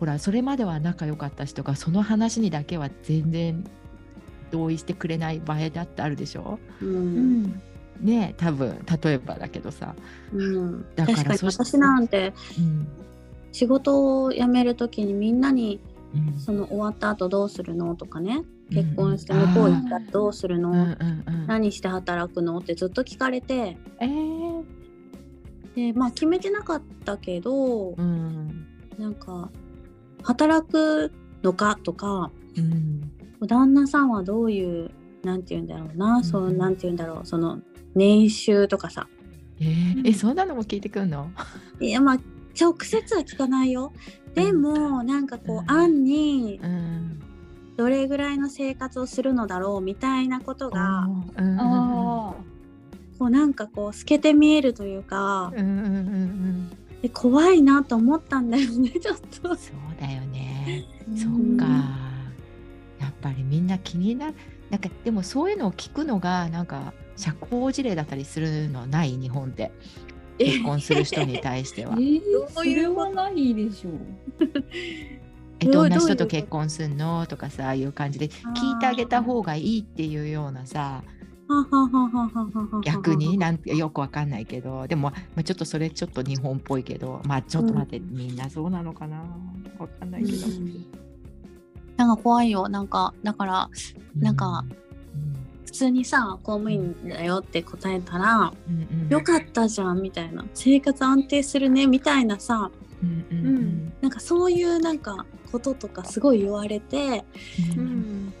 [0.00, 3.64] ほらそれまでは仲良かった人がその話にだけは全然
[4.50, 6.58] 同意してくれない場合だってあるでしょ？
[6.82, 6.84] う。
[6.84, 7.42] うん。
[7.44, 7.62] ん
[8.00, 9.94] ね多分例えばだけどさ、
[10.32, 10.84] うん。
[10.96, 12.86] だから確かにそし私なんてうん。
[13.52, 15.80] 仕事を辞めるときにみんなに
[16.14, 16.38] うん。
[16.38, 18.42] その終わった後どうするのとかね。
[18.70, 18.74] うん。
[18.74, 21.46] 結婚して向こう行ったらどうするの、うんうんうん。
[21.46, 22.58] 何して働くの？
[22.58, 23.76] ってずっと聞かれて。
[24.00, 24.64] えー
[25.74, 28.66] でまあ決めてなかったけどうん。
[28.98, 29.50] なんか
[30.22, 31.12] 働く
[31.42, 33.10] のかとかうん。
[33.46, 34.90] 旦那さんはどういう
[35.22, 36.24] なんて言うんだろうな、ん。
[36.24, 37.58] そうなんて言うんだろうその
[37.94, 39.08] 年収とかさ。
[39.60, 41.30] えーえそんなのも聞いてくんの？
[41.80, 42.18] いやまあ
[42.60, 43.92] 直接は聞かないよ。
[44.34, 45.58] でもなんかこうん。
[45.58, 47.20] う案にうん。
[47.76, 52.34] どれぐらいの生活をするのだろうみたいなことがうん
[53.18, 56.70] こうなんかこう透けて見えるというかうんうんうんうん
[57.04, 59.54] で怖いなと思ったんだよね ちょっと。
[59.54, 60.86] そうだよね。
[61.10, 61.66] ーそっか。
[62.98, 64.34] やっぱりみんな気になる。
[64.70, 69.70] なんかでもそういうのを聞くのがなんか社交辞令だったりするのはない日本で。
[70.38, 71.94] 結婚する人に対しては。
[72.00, 72.00] え。
[72.00, 73.90] ー、どそはないでしょ。
[73.90, 73.94] う。
[75.60, 77.26] えどんな人と結婚すんの？
[77.26, 81.02] とかさいう感じで聞いてあげた方がいいっていうようなさ
[82.82, 89.18] 逆になんてよくわかんないけどでも、まあ、ちょっとそれちょっと日本っぽいけどまあちょっと待って、みんなそうなのかな？
[89.78, 90.46] わかんないけど。
[90.46, 90.86] うん。
[91.96, 92.68] なんか怖いよ。
[92.68, 93.70] なんかだから
[94.16, 94.64] なんか
[95.66, 98.82] 普通にさ公務員だよって答えたら、うん。
[99.02, 100.44] うんよかったじゃんみたいな。
[100.54, 102.70] 生活安定するねみたいなさ。
[103.02, 103.92] うんうんうん。
[104.00, 107.24] なんかそういうなんかこととかすごい言われて
[107.76, 108.32] うん。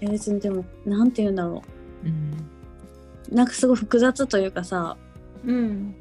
[0.00, 1.62] 別にでもなんて言うんだろ
[2.04, 2.08] う。
[2.08, 2.10] ん。
[2.10, 2.12] う
[3.32, 4.96] なんかすごい複雑というかさ
[5.44, 5.94] うん。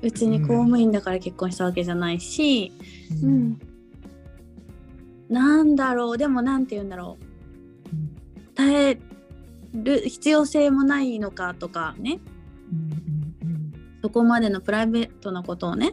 [0.00, 2.72] 別に公務員だから結婚したわけじゃないし、
[3.22, 3.34] ううん。
[3.50, 3.60] ん。
[5.28, 7.24] なんだろうでもなんて言うんだろう。
[8.54, 8.98] 耐え
[9.74, 12.20] る必要性もないのかとかね。
[14.02, 15.92] そこまでのプライベートなことをね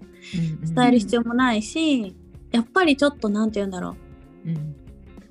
[0.75, 2.15] 伝える必要もないし、
[2.51, 3.95] やっぱりちょっとなんて言うんだろ
[4.45, 4.75] うん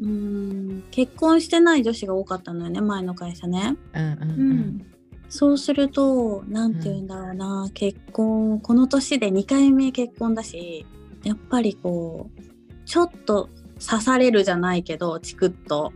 [0.01, 0.84] うん。
[0.90, 3.76] 結婚してない女子が多かったのよね前の会社ね。
[3.94, 4.51] うんうんううん。
[4.61, 4.86] ん。
[5.28, 10.86] そうするとなんて言うんだろうな、結婚この年で2回目結婚だし
[11.22, 12.42] やっぱりこう
[12.86, 15.92] ちょっと刺されるじゃないけどチクッと。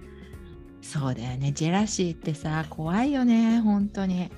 [0.82, 1.52] そうだよね。
[1.52, 4.30] ジェラシーってさ怖いよね本当に。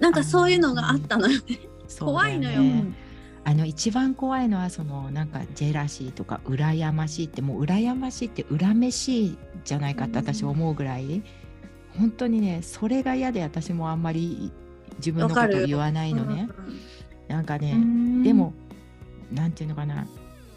[0.00, 1.58] なんかそういうのがあったのよね。
[1.88, 2.38] そうだよね。
[2.38, 2.62] 怖いのよ
[3.44, 11.22] あの一番怖いのはそのなんかジェラシーとか羨ましいってもう羨ましいって恨めしいじゃないかって私思うぐらい、
[11.98, 14.52] 本当にねそれが嫌で私もあんまり
[14.96, 16.48] 自分のことを言わないのね。
[17.28, 18.22] なんかね、うん。
[18.22, 18.52] でも、
[19.32, 20.06] なんていうのかな。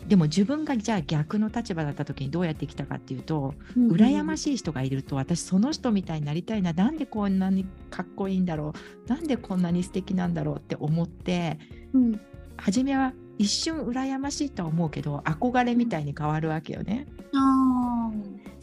[0.07, 3.91] でも自分がじゃあ逆の立場だった時にどうやってきたかっていうと、うん。
[3.91, 6.73] 羨ましい人がいると私その人みたいになりたいな。
[6.73, 8.73] なんでこんなにかっこいいんだろ
[9.07, 9.09] う。
[9.09, 11.57] なんでこんなに素敵なんだろうって思って
[11.93, 12.21] うん
[12.57, 17.05] 初めは一瞬羨ましいとは思うけど憧れみたいに変わるわけよね。
[17.33, 18.11] あ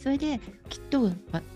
[0.03, 1.11] それできっとわ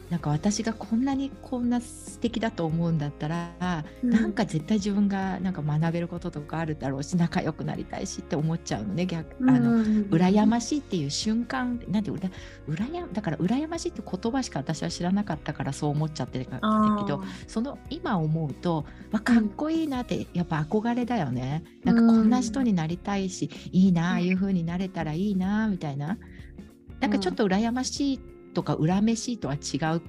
[0.10, 4.10] なんか私がこんなにこんな素敵だと思うんだったら、うん。
[4.10, 12.30] なんか絶対自分がなんか学べることとかあるだろうし仲良くなりたいしって思っちゃうのね逆ーあの、うん羨ましいっていう瞬間なんでうら
[12.70, 26.18] 羨だから羨ましいって言葉しか私は知らなかったからそう思っちゃってるけどその今思うとわかっこいいなってやっぱ憧れだよね、なんかこんな人になりたいし、いいなああいう風になれたらいいなみたいな。
[27.00, 28.20] なんかちょっと羨ましい
[28.58, 30.02] とか恨めしいとは違う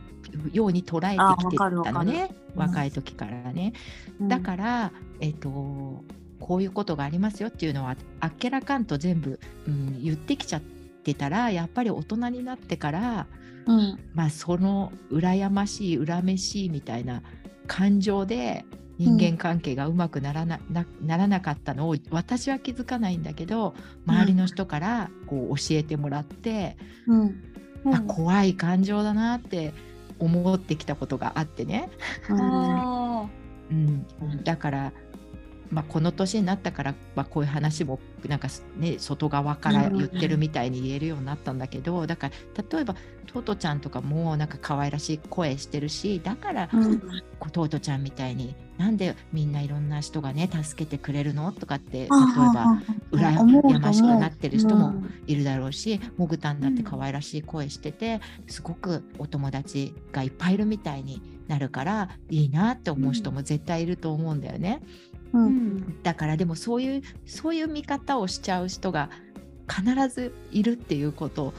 [0.55, 3.75] ように捉えてきてたのね若い時からね。
[4.23, 6.03] だから、えっと
[6.41, 13.27] こういうことがありますよっていうのはあっけらかんと全部、うん、言ってきちゃってたらやっぱり大人になってから、
[13.67, 13.99] うん。
[14.15, 17.23] まあ、その羨ましい恨めしいみたいな
[17.67, 18.65] 感情で
[18.97, 23.75] 人間関係がうまくならな,な、ならなかったのを私は気づかないんだけど
[24.07, 27.45] 周りの人からこう教えてもらって、うん
[27.87, 29.73] あ怖い感情だなって
[30.19, 31.91] 思ってきたことがあってね。
[33.71, 34.07] うん、
[34.45, 34.93] だから
[35.71, 42.95] まあ、この年になったから、まあ、こういう話もなんかね外側から言ってるみたいに言えるようになったんだけど、だから例えば
[43.27, 47.01] トートちゃんとかもなんか可愛らしい声してるしだから、うん。
[47.53, 51.53] トートちゃんみたいになんでみんないろんな人がね助けてくれるの？
[51.53, 64.83] とかって例えば羨ましくなってる人もいるだろうしモグタンだって可愛らしい声してて、すごくお友達がいっぱいいるみたいになるからいいなって思う人も絶対いると思うんだよね。
[65.33, 65.77] ううん。
[65.79, 69.11] んだからでもそういうそういう見方をしちゃう人が
[69.69, 71.53] 必ずいるっていうこと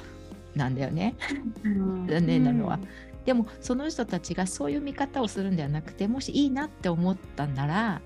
[0.55, 1.15] なんだよね。
[1.63, 2.07] うん。
[2.07, 2.79] 残念なのは。
[3.25, 8.01] でもその人たちがそういう見方をするんではなくてもしいいなって思ったんなら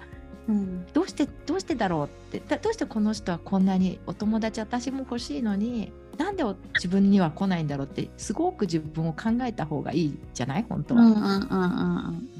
[0.50, 0.86] うん。
[0.94, 6.44] どうしてどうしてだろうってだどうしてこの人はこんなにお友達私も欲しいのになんで
[6.76, 10.66] 自分には来ないんだろうってすごく自分を考えた方がいいじゃない？
[10.68, 11.02] 本当は。
[11.04, 11.32] うんうんうん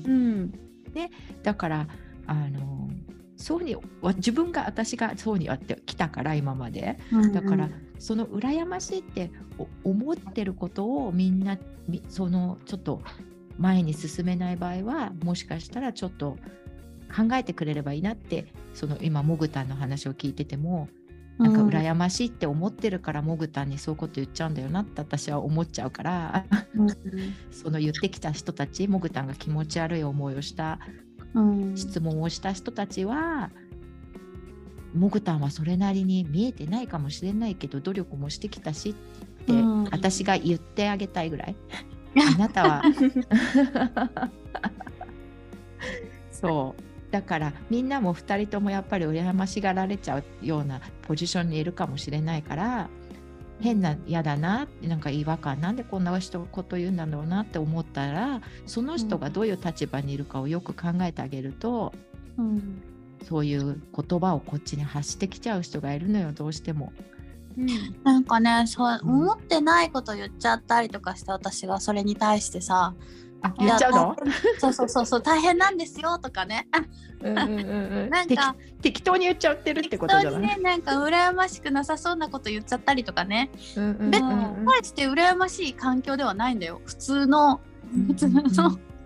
[0.06, 0.12] うんう
[0.46, 0.54] ん。
[1.42, 1.88] だから
[2.28, 2.90] あの
[3.36, 6.98] そうにわ自分が私がそうにやってきたから今まで。
[7.12, 7.70] うんだから
[8.00, 11.58] その羨ましいってお思ってることをみんな
[11.88, 13.02] みそのちょっと
[13.58, 16.38] 前に進めない場合はもしかしたらちょっと
[17.16, 20.90] 考えてくれればいいなってその今モグタンの話を聞いてても
[21.38, 26.46] なんか羨ましいって思ってるからモグタンにそういうこと言っちゃうんだよなって私は思っちゃうから
[26.76, 26.88] うん。
[27.52, 31.03] その言ってきた人たちモグタンが気持ち悪い思いをしたうん
[31.76, 33.52] 質問をした人たちは、
[34.94, 38.94] モグタンはそれなりに見えてないかもしれないけど努力もしてきたしっ
[39.46, 39.84] て、うん。
[39.86, 41.56] 私が言ってあげたいぐらい。
[42.36, 42.84] あなたは。
[46.32, 46.84] そう。
[47.12, 52.90] だからみんなも2人ともやっぱり羨ましがられちゃうようなポジションにいるかもしれないから
[53.60, 61.94] 変な嫌だななんか違和感なんでこんな人こと言うんだろうなって思ったらその人がどういう立場にいるかをよく考えてあげると、
[62.38, 62.82] うん
[63.24, 66.92] そういう言葉をこっちに発してきちゃう人がいるのよどうしても。
[68.04, 72.96] なんかねそう思ってないこと言っちゃったりとかして私がそれに対してさ
[73.44, 74.16] あ言っちゃうの？
[74.60, 76.68] そうそうそうそう大変なんですよとかね。
[77.22, 78.10] うんうんうんうん。
[78.10, 83.52] なんか適適当に言っちゃってるって適ことじゃない、当にねなんか羨ましくなさそうなこと言っちゃったりとかね。
[83.76, 84.66] うんうんうん別うん。
[84.66, 86.82] 大して羨ましい環境ではないんだよ。
[86.86, 87.60] 普通の
[88.08, 88.42] 普通の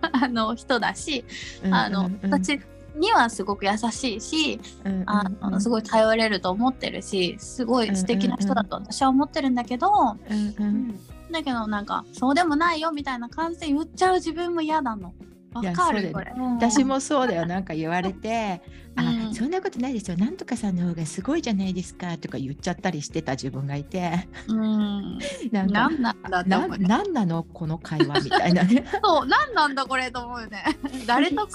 [0.00, 1.24] あの人だし
[1.70, 2.60] あの私
[2.94, 4.60] にはすごく優しいし
[5.06, 9.88] あのすい、ごい頼れると思ってるしすごい素敵な人だと私は思ってるんだけど
[10.30, 10.54] うん。
[10.58, 11.00] うん
[11.32, 15.14] だけどなんかそうでもないよみたいな感じで言っちゃう自分も嫌なの。
[15.54, 16.32] わかるこれ。
[16.36, 17.46] 私もそうだよ。
[17.46, 18.60] なんか言われて
[18.96, 24.28] 「あうんそんなことないですよなんとかさんの方がすごいじゃないですか」とか言っちゃったりしてた自分がいて。
[24.48, 25.18] うん。
[25.50, 26.68] なんかなんなんだな。
[26.68, 28.84] なんなのこの会話みたいなね。
[29.02, 30.64] そうなんなんだこれと思うよね。
[31.06, 31.48] 誰得？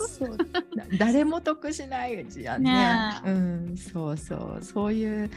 [0.98, 2.72] 誰も得しないじゃんね。
[2.72, 3.32] ねえ。
[3.32, 4.60] うんそうそう。
[4.62, 5.30] そういう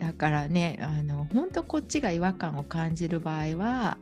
[0.00, 3.98] だからねあの本当こっちが違和感を感じる場合は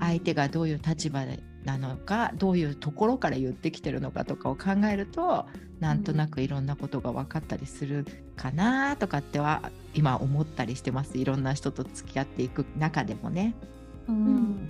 [0.00, 1.24] 相手がどういう立場
[1.64, 5.46] なのかどういうところから言ってきてるのかとかを考えると
[5.80, 8.04] なんとなくいろんなことが分かったりする
[8.36, 11.18] かなとかっては今思ったりしてます。
[11.18, 13.54] いろんな人と付き合っていく中でもね。
[14.08, 14.68] うん。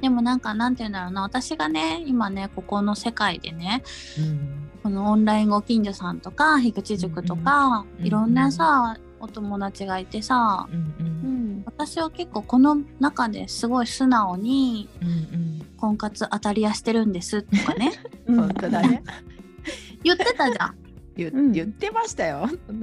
[0.00, 1.22] でもなんかなんて言うんだろうな。
[1.22, 3.82] 私がね今ねここの世界でね
[4.18, 4.70] うん。
[4.82, 8.06] このオンラインご近所さんとか樋口塾とか、うん。
[8.06, 11.62] いろんなさ、お友達がいてさ、うんうん。
[11.66, 17.92] 私は結構この中ですごい素直にうん婚活当たり屋してるんですとかね。
[18.26, 18.36] うん。
[18.36, 19.02] 本当だね。
[20.02, 20.74] 言ってたじゃん。
[21.16, 21.52] 言うん。
[21.52, 22.48] 言ってましたよ。
[22.68, 22.80] うん、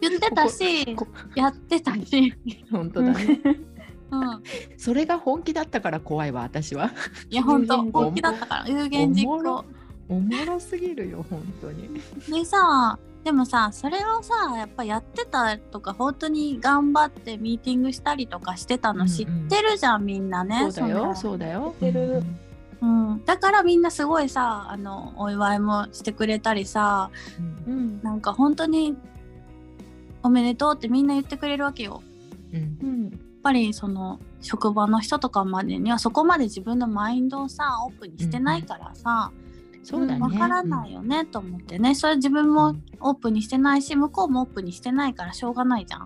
[0.00, 2.34] 言ってたしこやってたし、
[2.70, 3.40] 本当だね。
[4.10, 4.42] うん、
[4.78, 6.92] それが本気だったから怖いわ私は。
[7.28, 9.64] いや本当本気だったから有言実おもろ
[10.08, 11.88] 行おもろすぎるよ本当に。
[12.28, 20.70] でさでもさそれをさやっぱやってたとか本当に頑張ってミーティングしたりとかしてたの知ってるじゃん、みんなね。
[20.70, 21.16] そうだよの。
[21.16, 21.74] そうだよ。
[21.80, 22.22] 知ってる。
[22.80, 27.10] うん、だからみんなすごいさあのお祝いもしてくれたりさ
[27.66, 27.72] うん。
[27.72, 28.02] うん。
[28.04, 28.96] なんか本当に
[30.22, 32.04] おめでとうってみんな言ってくれるわけよ。
[32.52, 32.78] うん。
[32.80, 33.10] うん。
[33.10, 39.32] やっぱりその職場の人とかまでにはそこまで自分のマインドをさオープンにしてないからさ
[39.86, 40.20] そうだね。
[40.20, 46.02] わ、からないよね、と思ってねそれ自分もオープンにしてないし向こうもオープンにしてないからしょうがないじゃん。
[46.02, 46.04] う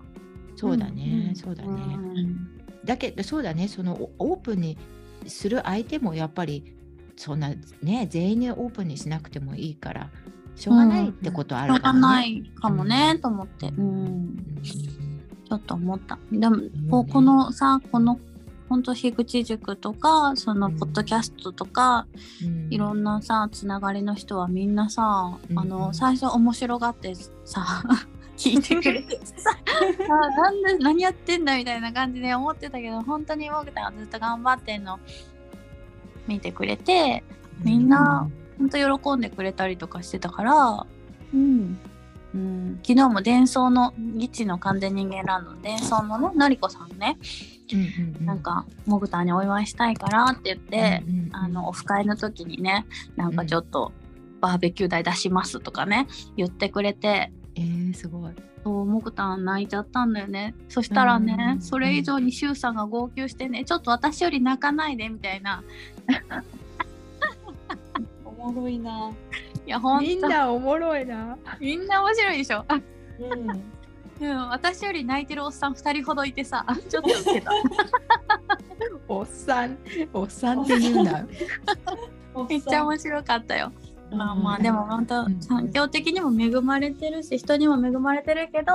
[0.53, 0.57] ん。
[0.57, 1.81] そうだね、うんそうだうね。
[1.81, 2.37] ん
[2.85, 4.77] だけどそうだねそのおオープンに
[5.25, 6.75] する相手もやっぱり
[7.15, 7.49] そんな
[7.81, 10.09] ね全員にオープンにしなくてもいいから
[10.55, 12.01] しょうがないってことあしょうがるかもね。
[12.01, 16.17] ないかもね、と思って、うん、うんちょっと思った。
[16.31, 18.19] でも、ねこうこのさこの
[18.71, 22.07] 本当樋口塾とかそのポッドキャストとか、
[22.41, 22.73] うん。
[22.73, 27.13] いろんなさつながりの人はみんなさ、うんあの最初面白がって
[27.43, 27.83] さ
[28.37, 29.51] 聞いてくれてさ
[30.09, 34.99] あなんで何やってんだみたいな感じで思ってたけど本当に僕たちがずっと頑張ってんの。
[36.27, 37.25] 見てくれて
[37.65, 40.85] みんな本当喜んでくれたりとかしてたから、
[41.33, 41.77] うん
[42.33, 47.17] うん、昨日も伝送のギチの完全人間ランドの伝送のねのりこさんね、
[47.73, 47.79] うん
[48.17, 53.93] うんなんかモグタンにお祝いしたいからって言って、うんうんあのオフ会の時にねなんかちょっと
[54.41, 57.31] バーベキュー代出しますとかね言ってくれて。
[57.55, 58.31] えー、すごい。
[58.63, 60.53] そうモグタン泣いちゃったんだよね。
[60.69, 65.63] そしたらね、うんそれ以上にシュウさんが号泣してねちょっと私より泣かないでみたいな。
[68.25, 69.11] おもろいな。
[69.65, 71.37] いやほんとみんなおもろいな。
[71.59, 72.81] みんな面白いでしょあ
[73.19, 73.63] うん。
[74.21, 77.51] うん、私より泣いてるおっさん2人ほどいてさちょっとウケた
[79.07, 79.77] おっさん、
[80.13, 81.25] おっさんって言うな。
[82.47, 83.71] めっちゃ面白かったよ。
[84.11, 88.73] まあまあうんでも本当うん環境的にも恵まれてるし人にも恵まれてるけど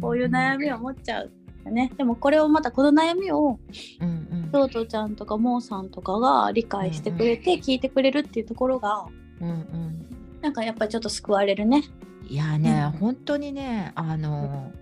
[0.00, 1.30] こういう悩みを持っちゃう
[1.64, 3.58] よねでもこれをまたこの悩みを
[4.00, 9.06] うんうんトートちゃんとかモーさんとかが理解してくれて聞いてくれるっていうところが
[9.40, 10.06] うんうん。
[10.40, 11.84] なんかやっぱりちょっと救われるね。
[12.28, 14.72] いやね、うん本当にね、あの、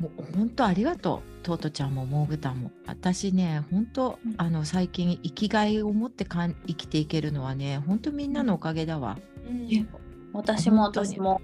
[0.00, 2.70] もう本当ありがとう、トートちゃんもモーグタンも。
[2.86, 9.18] 私ね、本当、うんあの最近生きがいを持ってかん生きていけるのはね、本当みんなのおかげだわ。
[9.48, 9.88] うん
[10.32, 11.40] 私も私も。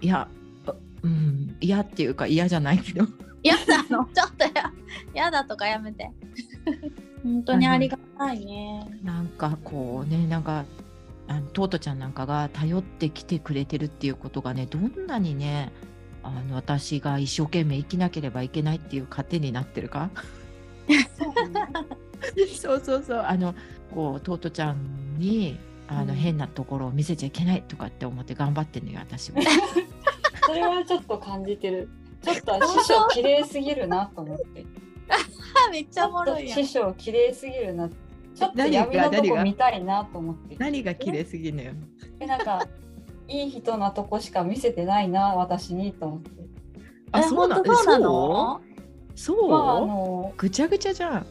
[0.00, 0.28] いや、
[1.02, 3.06] うん、嫌っていうか嫌じゃないけど。
[3.42, 4.72] 嫌なの ちょっとや
[5.14, 6.10] 嫌だとかやめて。
[7.22, 8.86] 本当にありがたいね。
[9.02, 10.64] なんかこうね、なんか。
[11.32, 15.72] あのトートちゃんなんかが頼ってきてくれてるっていうことがねどんなにね
[16.22, 20.10] あの私が一生懸命生きなければいけないっていう糧になってるか？
[22.60, 23.54] そう そうそうあの
[23.94, 25.58] こうトートちゃんに
[25.88, 29.40] あの、うん変なところを見せちゃいけないとかって思って頑張ってんのよ私も。
[30.46, 31.88] それはちょっと感じてる。
[32.22, 34.64] ちょっと師匠綺麗すぎるなと思って。
[35.70, 36.58] めっちゃおもろいやん。
[36.58, 37.90] 師匠綺麗すぎるな。
[38.34, 40.56] ちょっと何が闇のとこ見たいなと思って。
[40.58, 41.72] 何が綺麗すぎんのよ。
[42.18, 42.66] でなんか
[43.28, 46.30] いい人なとこしか見せてないな私にと思って。
[47.12, 47.56] あえそうな
[47.98, 48.60] の？
[49.14, 49.50] そう？
[49.50, 51.26] まああのぐちゃぐちゃじゃん。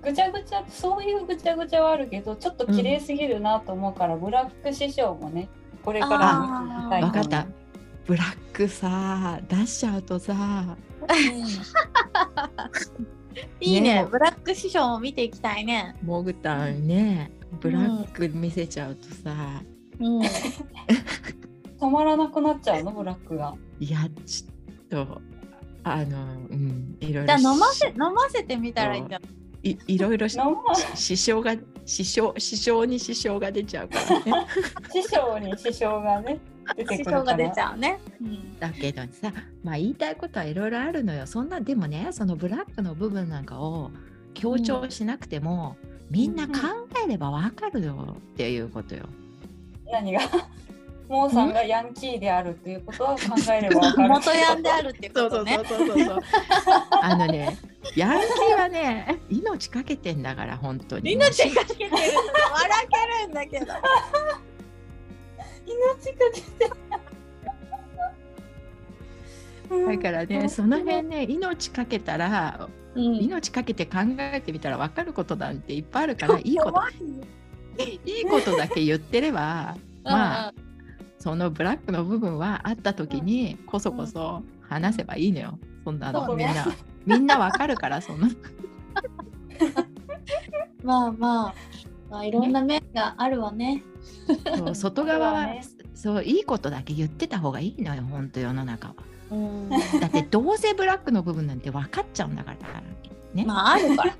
[0.00, 5.48] ぐちゃぐちゃそういうぐちゃぐちゃはあるけどちょっと綺麗すぎるなと思うから、ブラック師匠もね
[5.84, 7.46] これから見たいと思うわかった。
[8.06, 10.76] ブラックさ出しちゃうとさ
[13.60, 14.02] いいね。
[14.02, 14.08] ね。
[14.10, 15.96] ブラック師匠も見ていきたいね。
[16.02, 17.30] モグタンね。
[17.60, 19.62] ブラック見せちゃうとさ、
[20.00, 20.20] うん。
[21.80, 22.92] 止まらなくなっちゃうの？
[22.92, 23.54] ブラックが。
[23.80, 25.20] いやちょっと
[25.84, 26.18] あの
[26.50, 29.26] うんいろいろじゃあ飲ませ飲ませてみたらいいんじゃな
[29.64, 29.70] い？
[29.72, 34.46] いいろいろし飲ま支障が支障支障に支障が出ちゃうからね。
[34.92, 37.98] 師匠に師匠がねが出ちゃうね。
[38.20, 38.58] うん。
[38.58, 39.32] だけどさ
[39.62, 43.90] まあ言いたいことはいろいろあるのよそんなでもねそのブラックの部分なんかを
[44.34, 45.76] 強調しなくても、
[46.10, 46.54] みんな考
[47.04, 49.06] えればわかるよっていうことよ。
[49.90, 50.20] 何が？
[51.08, 53.20] モーさんがヤンキーであるということは考
[53.52, 54.08] えればわかる。
[54.08, 55.60] 元ヤンであるってことね。
[55.68, 56.20] そうそうそう。
[57.02, 57.58] あのね、
[57.96, 61.12] ヤンキーはね、命かけてんだから、本当に。
[61.12, 62.08] 命かけてるの笑
[62.90, 63.66] けるんだけど。
[65.66, 66.72] 命かけて。
[69.72, 73.16] だからね、その辺ね、命かけたら、うん。
[73.16, 76.80] 命かけて考えてみたら分かることなんていっぱいあるから、 いいこと、
[77.82, 80.54] いいことだけ言ってれば、 まあ、
[81.18, 85.58] そのブラックの部分はあった時に、こそこそ話せばいいのよ。
[85.84, 86.66] そんなの、みんな。
[87.06, 88.28] みんな分かるから、そんな。
[90.84, 91.54] まあまあ、
[92.10, 93.82] まあ、いろんな面があるわね。
[94.56, 95.64] そう 外側は、ね。
[95.94, 98.94] そういいことだけ言ってた方がいいのよ本当世の中は。
[99.30, 99.68] うん。
[99.68, 102.82] だってどうせブラックの部分なんて分かっちゃうんだから
[103.34, 104.16] ね、まああるから。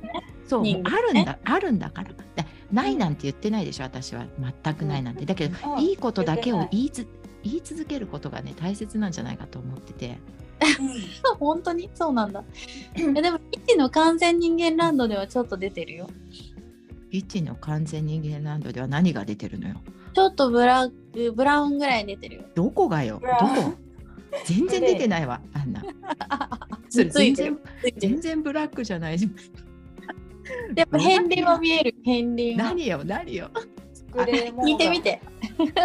[0.47, 2.11] そう、あるんだあるんだから。
[2.35, 4.27] だないなんて言ってないでしょ私は。
[4.63, 5.27] 全くないなんて。
[5.27, 5.81] だけど、うん。
[5.81, 6.91] いいことだけを言い。
[6.91, 7.07] つ
[7.43, 10.19] 言い続けることがね大切なんじゃないかと思ってて。
[11.41, 11.91] 本当に？
[11.95, 12.45] そうなんだ。
[12.95, 16.09] えでも、一の完全人間ランドではちょっと出てるよ。
[17.13, 19.77] 一の完全人間ランドでは何が出てるのよ？
[20.15, 22.43] ちょっとブラック、ブラウンぐらい出てるよ。
[22.55, 23.21] どこがよ？
[23.23, 23.75] どこ？
[24.47, 25.85] 全然出てないわあんな
[26.89, 27.59] それ全然
[27.99, 29.19] 全然ブラックじゃない。
[29.19, 31.95] じゃんでも、片鱗は見える。
[32.03, 32.57] 片鱗は。
[32.57, 33.03] 何よ？
[33.05, 33.51] 何よ？
[34.13, 35.21] 聞いてみて。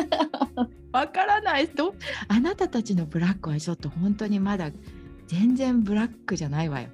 [0.93, 1.67] わからない。
[1.67, 1.93] ど
[2.29, 4.71] あなたたちのブラックはちょっと本当にまだ
[5.27, 6.87] 全然ブラックじゃないわよ。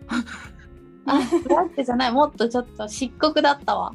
[1.05, 2.11] あブラックじゃない。
[2.11, 3.93] もっとちょっと漆黒だったわ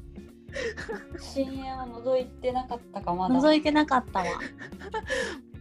[1.18, 3.34] 深夜は覗いてなかったかまだ。
[3.34, 4.26] 覗いてなかったわ。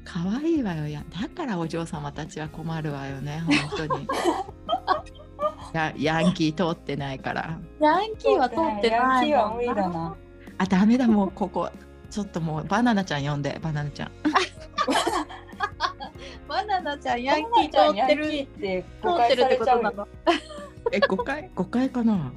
[0.05, 0.87] 可愛いわよ。
[0.87, 3.55] やだからお嬢様たちは困るわよね本
[3.87, 4.07] 当に。
[5.73, 7.59] やヤンキー通ってないから。
[7.79, 10.15] ヤンキーは通ってヤンキーは無理だな。
[10.57, 11.69] あダメだもうここ。
[12.09, 14.11] ちょっともうバナナちゃん呼んでバナナちゃん。
[16.47, 18.23] バナナちゃんヤンキー通ってる。
[18.23, 19.65] って通ってるってこ。
[19.65, 20.07] となの。
[20.93, 21.49] え誤解？
[21.53, 22.31] 誤解かな？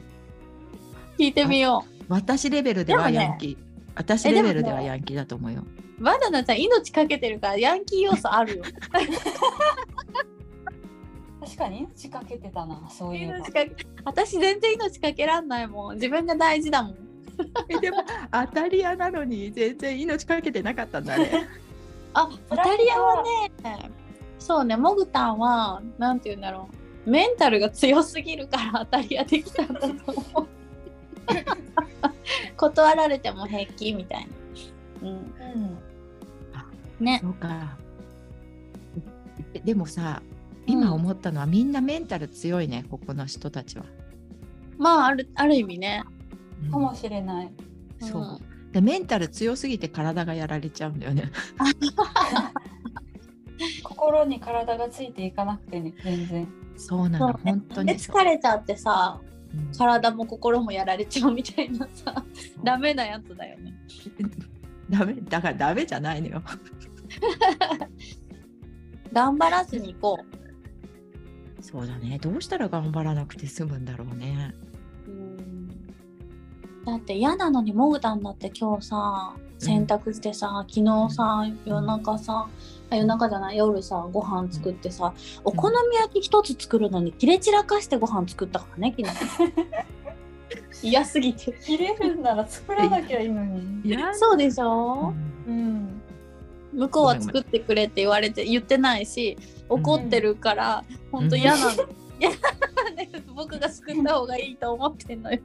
[1.17, 3.57] 聞いてみよ私レベルではヤンキー、
[3.95, 5.65] 私レベルではヤンキーだと思うよ。
[6.01, 8.65] うバナナちゃん命かけてるからヤンキー要素あるよ。
[11.41, 13.53] 確かに命かけてたな、そういえば命。
[13.53, 15.95] かけ私全然命かけらんないもん。
[15.95, 16.97] 自分が大事だもん。
[17.69, 17.99] えでも
[18.33, 21.47] 当たり屋なのに全然命かけてなかったんだね。
[22.15, 23.53] あ当たり屋はね
[24.41, 26.69] そうねモグタンはなんて言うんだろ
[27.07, 27.11] う。
[27.11, 30.49] メンタルが強すぎるから当たり屋できたんだと思う
[32.57, 34.29] 断られても平気みたい
[35.03, 35.09] な。
[35.09, 35.17] うん。
[35.17, 35.21] う
[37.03, 37.05] ん。
[37.05, 37.21] ね。
[37.23, 37.77] そうか。
[39.53, 40.23] ででもさ
[40.67, 43.85] 今思ったのは、みんなメンタル強いねここの人たちは、
[44.79, 46.05] まああるある意味ね。
[46.65, 46.71] うん。
[46.71, 47.51] かもしれない。
[48.01, 48.39] そう、うん
[48.71, 51.33] でメンタル強すぎて体がやられちゃうんだよね。
[53.83, 56.61] 心に体がついていかなくてね、全然。
[56.81, 59.30] そうなの本当でに疲れちゃってさうん
[59.77, 62.25] 体も心もやられちゃうみたいなさ。
[62.63, 63.75] ダメなやつだよね。
[64.91, 66.43] ダメだからダメじゃないのよ。
[69.13, 70.19] 頑張らずに行こ
[71.61, 72.19] そうだね。
[72.19, 74.55] どうしたら頑張らなくて済むんだろうね。
[75.07, 75.69] ううん。
[76.85, 83.57] だって嫌なのにモグタンだって今日さ洗濯してさ、昨日さ夜中さあ夜中じゃない？
[83.57, 85.13] 夜さご飯作ってさ
[85.45, 89.53] お好み焼き一つ作るのに切れ散らかしてご飯作ったからね昨日。
[90.83, 91.53] 嫌すぎて。
[91.53, 93.83] 切れるんなら作らなきゃいいのに。
[94.15, 95.13] そうでしょ、
[95.47, 96.01] うん。
[96.73, 99.37] 向こうは作ってくれって言われて言ってないし
[99.69, 101.29] 怒ってるから、ほん。
[101.29, 101.71] と嫌なの、
[102.19, 102.37] 嫌な
[102.91, 105.41] んで僕が救った方がいいと思ってんのよ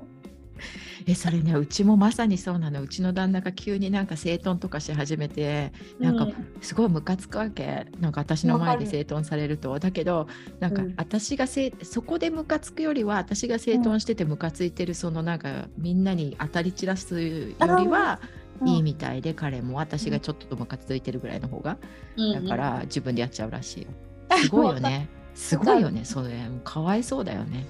[1.07, 2.81] えそれねうちもまさにそうなの。
[2.81, 7.87] うちの旦那が急になんか整頓とかし始めてなんかうすごいムカつくわけ。
[7.99, 9.77] なんか私の前で整頓されると。
[9.79, 10.27] だけど
[10.59, 10.93] なんかうん。
[10.97, 18.19] 私がせ、そこでムカつくよりは私が整頓しててムカついてるそのなんかみんなに当たり散らすよりは
[18.61, 18.67] うん。
[18.67, 19.77] いいみたいで彼も。
[19.77, 21.77] 私がちょっとムカついてるぐらいの方が。
[22.17, 23.89] だから自分でやっちゃうらしいよ。
[24.41, 25.09] すごいよね。
[25.35, 26.33] すごいよねそれ。
[26.63, 27.65] かわいそうだよね。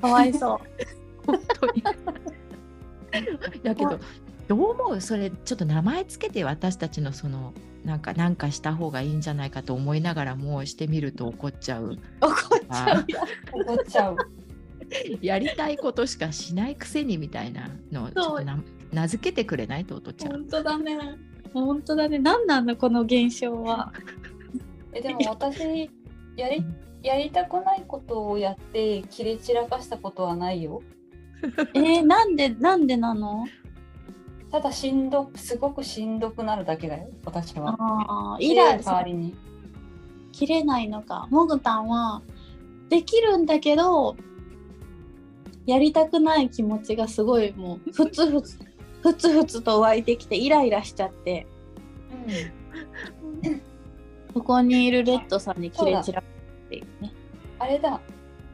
[0.00, 1.82] かわいそう本当に。
[3.62, 3.98] だけど
[4.48, 5.00] どう思う？
[5.00, 7.52] それちょっと名前つけて私たちのその
[7.84, 11.98] なんかなんかした方がいいんじゃないかと思いながらもしてみると怒っちゃう。
[12.20, 13.12] 怒っちゃう。
[13.12, 13.20] よ
[13.64, 14.16] 怒っちゃう。
[15.20, 18.58] やりたいことしかしないくせにみたいなのをちょっとな
[18.92, 19.84] 名付けてくれない？
[19.84, 20.32] とおとちゃん。
[20.32, 20.98] 本当だね。
[21.52, 22.18] 本当だね。
[22.18, 23.92] 何なんだこの現象は。
[24.94, 25.90] えでも私
[26.36, 26.64] やり
[27.02, 30.82] やりたくないことをやって切れ散らかしたことはないよ。
[31.74, 33.46] えー、なんでなんでなの？
[34.50, 37.76] ただしんどすごくしんどくなるだけだよ私は。
[37.78, 39.34] ああイライラ代わりに。
[40.32, 42.22] 切れないのかモグタンは
[42.88, 44.16] できるんだけど
[45.66, 48.58] やりたくない気持ちがすごいもうふつふつ
[49.02, 51.46] ふつふつと湧いてきてイライラしちゃって
[53.42, 53.60] うん、
[54.32, 56.28] ここにいるレッドさんに切れ散らか
[56.66, 57.12] っていうね。
[57.58, 58.00] あれだ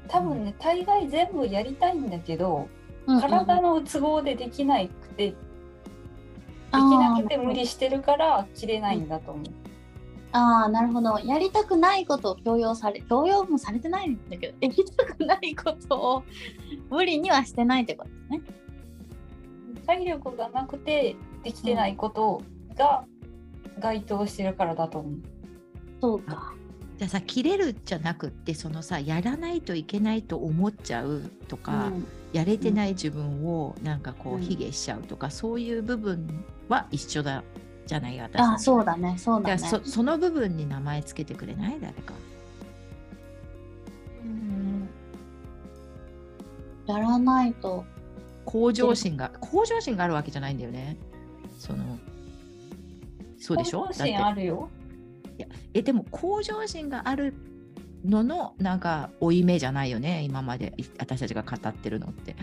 [0.08, 2.62] 多分ね大概全部やりたいんだけど、うん
[3.16, 5.34] うん体の都合でできなくてで
[6.70, 9.44] きなくて無理してるから切れないんだと思う。
[10.32, 16.24] ああなるほどやりたくないことを強要され強要もされてないんだけどやりたくないことを
[16.90, 18.42] 無理にはしてないってことね。
[19.86, 22.40] 体力がなくてできてないこと
[22.74, 23.04] が
[23.78, 25.12] 該当してるからだと思う。
[26.00, 26.54] そうか。
[27.04, 37.44] じゃあさ切れるじゃなくってそのさやらないといけないと思っちゃうとか、うんやれてない自分をなんかこううん卑下しちゃうとか、そういう部分は一緒だ
[37.86, 39.58] じゃない私あそうだねそうだね。
[39.58, 41.78] そその部分に名前つけてくれない？
[41.80, 42.12] 誰か。
[44.24, 44.88] うん
[46.86, 47.84] やらないと。
[48.46, 50.96] 向上心が向上心があるわけじゃないんだよね。
[51.60, 51.84] その
[53.38, 53.82] そうでしょ？
[53.82, 54.44] 向上心あだっ
[55.34, 55.56] てるよ。
[55.74, 57.34] えでも向上心がある
[58.04, 62.36] ののなんか負い目じゃないよね今までい私たちが語ってるのって。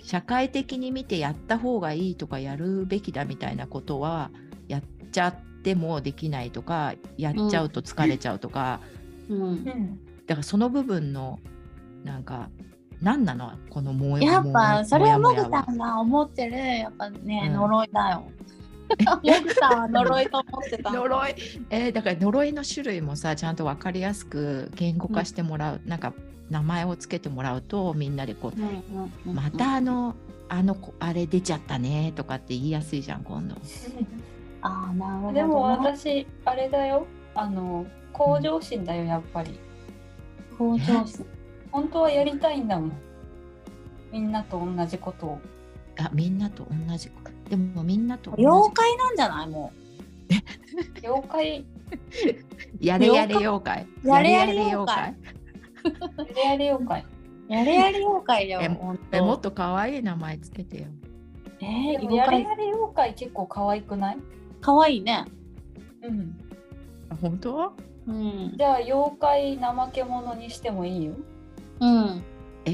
[0.00, 4.30] 社会的に見てやった方がいいとかやるべきだみたいなことは
[4.68, 8.80] やっちゃってもできないとかやっちゃうと疲れちゃうとか、
[9.28, 11.40] うんうんだからその部分の
[12.04, 12.48] なんか
[13.00, 13.52] 何なの？
[13.70, 18.24] このもやっぱそれはもぐさんが思ってるやっぱね、うん呪いだよ。
[19.22, 20.90] もぐさんは呪いと思ってた。
[20.90, 21.34] 呪い、
[21.70, 26.12] えーだから呪いの種類もさちゃんと分かりやすく言語化してもらう、なんか
[26.50, 29.34] 名前をつけてもらうとみんなでこうんうんうんううん。
[29.34, 30.14] またあの
[30.48, 33.56] あの子あれ出ちゃったねとかって言いやすいじゃん今度。
[34.62, 35.40] ああなるほど、ね。
[35.40, 37.06] でも私あれだよ。
[37.34, 39.58] あの向上心だよやっぱり。
[40.56, 41.26] 向上心。
[41.70, 42.92] 本当はやりたいんだもん。
[44.10, 45.40] みんなと同じことを。
[46.00, 47.10] あみんなと同じ
[47.48, 49.48] でもみんなと妖怪なんじゃない？
[49.48, 49.72] も
[51.02, 51.64] 妖怪
[52.80, 55.14] やれやれ妖怪やれやれ妖怪
[56.26, 57.00] やれやれ妖怪
[57.48, 57.52] う。
[57.52, 58.60] やれやれ妖怪よ。
[58.62, 59.36] えもっと。
[59.38, 60.86] と可愛い名前つけてよ。
[61.60, 64.18] えー、やれやれ妖怪結構可愛くない
[64.60, 65.24] 可愛いね。
[66.02, 66.38] うん
[67.10, 67.72] あ本当？
[68.06, 68.52] うん。
[68.56, 71.14] じゃあ妖怪怠け者にしてもいいよ
[71.80, 72.22] うん。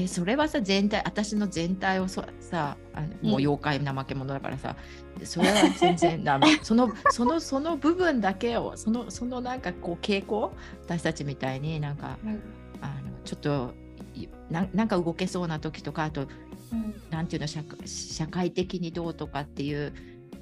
[0.03, 4.75] えそれはさ全体私の全体をそさあのもううん妖怪怠け者だからさ、
[5.23, 12.17] それは全然ダメ そのそのその部分だけをそのそのなんかこう傾向私たちみたいになんか
[12.81, 12.93] あの
[13.23, 13.73] ちょっと
[14.13, 16.27] いななんか動けそうな時とかあと
[16.71, 16.95] うん。
[17.09, 19.93] なんていうの社会社会的にどうとかっていう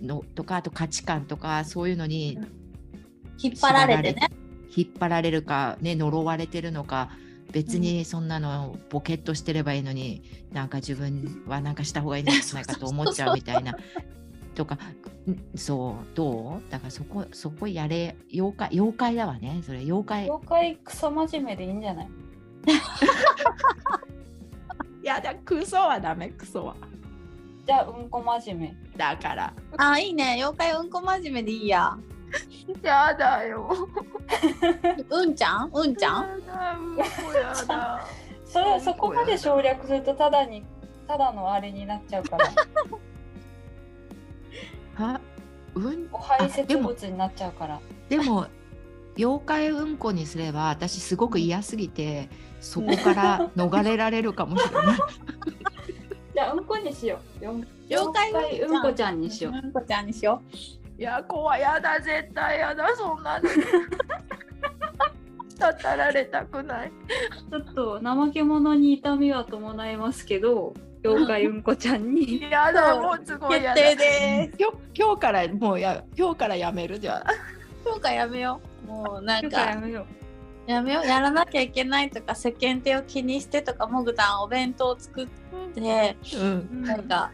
[0.02, 2.40] のとかあと価値観とかそういうのに
[3.38, 4.30] 引っ張られてね。
[4.76, 7.12] 引っ張られるか、ね、呪われてるのか
[7.54, 13.74] 別にそんなのボケっとしてればいいのに、なんか自分はなんかした方がいいんじゃないかと思っちゃうみたいな。
[14.56, 14.80] とかん
[15.58, 16.72] そうどう？
[16.72, 19.62] だからそこそこやれ妖怪妖怪だわね。
[19.66, 20.24] それ妖怪。
[20.26, 22.10] 妖怪クソ真面目でいいんじゃない？
[25.04, 26.30] いやだクソはダメ。
[26.30, 26.76] クソは。
[27.66, 28.98] じゃあうんこ真面目。
[28.98, 29.54] だから。
[29.78, 30.34] あ、いいね。
[30.38, 31.98] 妖怪うんこ真面目でいいや。
[32.82, 33.70] やだよ。
[35.10, 35.70] うんちゃん？
[35.74, 36.24] うんちゃん？
[36.24, 37.04] やだうんこ
[37.34, 38.08] やだ。
[38.46, 40.64] それそこまで省略するとただに
[41.08, 42.52] ただのあれになっちゃうから。
[44.96, 45.22] は
[45.76, 46.08] うん？
[46.12, 47.80] お排泄あでも物になっちゃうから。
[48.10, 48.48] でも
[49.18, 52.30] 妖怪うんこにすれば私すごく嫌すぎて
[52.62, 54.98] そこから逃れられるかもしれない。
[56.34, 57.44] じゃあうんこにしよう。
[57.44, 57.56] よ
[57.90, 59.22] 妖怪うんこちゃん。
[59.22, 59.54] にしよう。
[59.54, 60.56] うんこちゃんにしよい
[61.04, 63.50] や怖いやだ絶対やだそんなの。
[65.60, 66.92] たたられたくない。
[67.50, 70.74] ちょっと怠け者に痛みは伴いますけど
[71.04, 73.38] 妖怪うんこちゃんにやだもうすう。
[73.40, 73.82] ごいやだ。
[73.82, 74.58] 決定です。
[74.60, 77.32] 今日今日からもうや今日からやめるじゃあ。
[77.86, 78.88] 今回やめよう。
[78.88, 80.06] もうなんよくやかめよ
[80.68, 81.06] うやめよう。
[81.06, 85.28] やらなきゃいけないとか世間体を気にしてとかもぐたんお弁当作っ
[85.76, 86.84] てうん。
[86.84, 87.32] なんか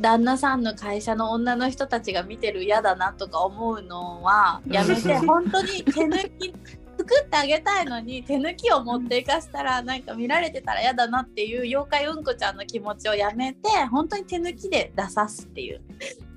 [0.00, 6.54] 旦那さんの会社の女の人たちが見てる嫌だなとか思うのはやめて本当に手抜き
[6.98, 15.80] 作ってあげたいのに 手抜きを持っていかしたらなんか見られてたら嫌だなっていう妖怪うんこちゃんの気持ちをやめて本当に手抜きで出さすっていう。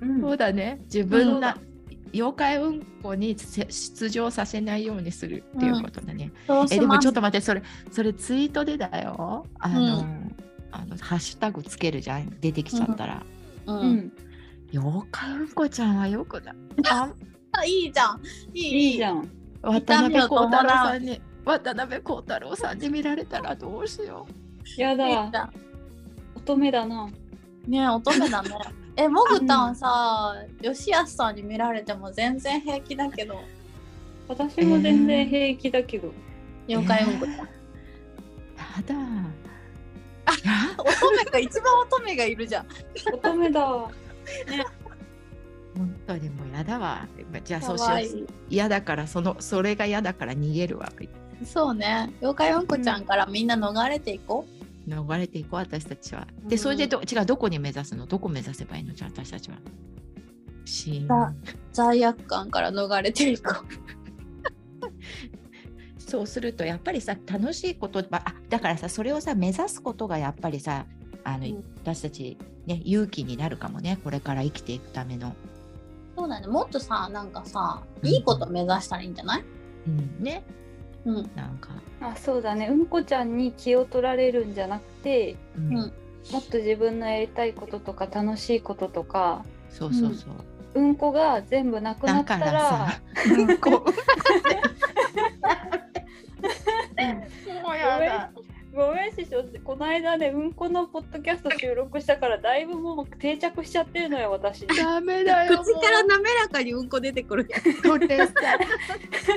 [0.00, 0.20] うん。
[0.20, 0.80] そうだね。
[0.84, 1.76] 自分なそうだ
[2.12, 6.32] 妖怪うんこにせ出場させないようにするっていうことだね。
[6.46, 9.46] そうえでもちょっと待ってそれそれツイートでだよ。
[9.58, 10.04] あの、う
[10.72, 12.30] あのハッシュタグつけるじゃん。
[12.40, 13.22] 出てきちゃったら、
[13.66, 13.78] うん。
[13.78, 14.12] うん。
[14.72, 16.54] 妖怪うんこちゃんはよくない。
[16.90, 17.12] あ
[17.52, 18.20] あいいじゃん。
[18.54, 18.90] いい。
[18.90, 19.28] いいじゃん。
[19.62, 24.26] 渡辺幸太郎さんに渡辺幸太郎さんに見られたらどうしよ
[24.76, 25.52] やいいじゃだん。
[26.36, 27.08] 乙女だな。
[27.66, 28.50] ねえ乙女だね。
[28.96, 33.40] えもぐたんさ吉安さんに見られても全然平気だけど。
[34.28, 36.12] 私も全然平気だけど、
[36.66, 37.34] 妖怪うんこちゃん。
[37.34, 37.46] うや
[38.86, 38.94] だ
[40.26, 42.66] 乙女が一番乙女がいるじゃん。
[43.14, 43.64] 乙女だ。
[43.64, 43.90] わ
[45.76, 47.06] 本当にもうやだわ
[47.44, 48.00] じゃあそうしよう。
[48.00, 48.26] い。
[48.48, 50.90] 嫌だからそのそれが嫌だから逃げるわ。
[51.44, 52.12] そうね。
[52.20, 54.46] 妖怪うんこちゃんからみんな逃れていこ
[54.88, 56.26] 逃れていこう私たちは。
[56.42, 56.48] うん。
[56.48, 58.06] でそれでど違うどこに目指すの？
[58.06, 58.94] どこ目指せばいいの？
[58.94, 59.58] じゃあ私たちは。
[60.64, 61.36] シーンさう。
[61.72, 63.52] 罪悪感から逃れていこ
[66.06, 70.86] そうするとやっぱりさ楽しいことばあだからさそれをさ目指すことがやっぱりさ
[71.24, 72.36] あの、うん私たち、
[72.66, 75.28] ね、勇気になるかもねこれから生きていくための。
[75.28, 75.32] う。
[76.16, 76.46] そうだね。
[76.48, 79.44] もっとさ、なんかさ、うんいいこと目指したらいいんじゃない？
[79.86, 80.42] うん、ね
[81.04, 81.30] うん。
[81.36, 85.92] なんか、あそうだねうんこちゃんに気を取られるんじゃなくてうんうん
[86.32, 90.80] もっと自分のやりたいこととか楽しいこととかそうそうそう。
[90.80, 92.88] うんこが全部なくなだったから
[93.32, 93.90] うんこう
[97.62, 98.30] もうやだ。
[98.76, 105.58] ごめん師匠この間ねうんこのポッドキャスト収録したからだいぶもう定着しちゃってるのよ私にダメだよ。
[105.58, 107.48] 口から滑らかにうんこ出てくる。
[107.82, 108.34] それさ、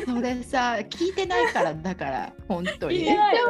[0.05, 3.15] それさ、聞いてないから、だから、本当に聞いて。
[3.15, 3.49] ないの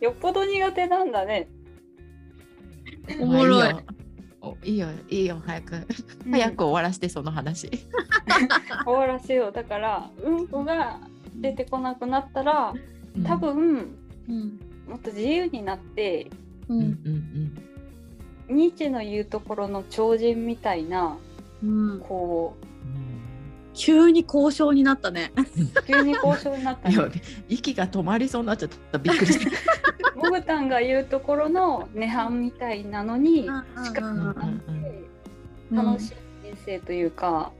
[0.00, 1.48] よっぽど苦手なんだね。
[3.20, 3.74] おもろい
[4.64, 5.74] いいよいいよ早く
[6.24, 7.68] うん早く終わらせてその話。
[8.86, 9.52] 終わらせよう。
[9.52, 10.98] だから、うんこが
[11.40, 12.74] 出てこなくなったら、
[13.24, 13.96] 多分、
[14.28, 14.60] うん。
[14.88, 16.30] もっと自由になって、
[16.68, 16.80] ううん。
[16.80, 17.62] うんんうん
[18.48, 21.18] ニーチェの言うところの超人みたいな、
[21.64, 22.00] うん。
[22.00, 22.54] こ
[23.76, 25.32] 急に交渉になったね。
[25.36, 27.08] う、急に交渉になったいねや
[27.48, 28.98] 息が止まりそうになっちゃった。
[28.98, 29.50] びっくりした。
[30.16, 33.48] モグタンが言うところの涅槃みたいなのに
[33.84, 35.04] 近くうんなって
[35.70, 37.52] 楽しい人生というか、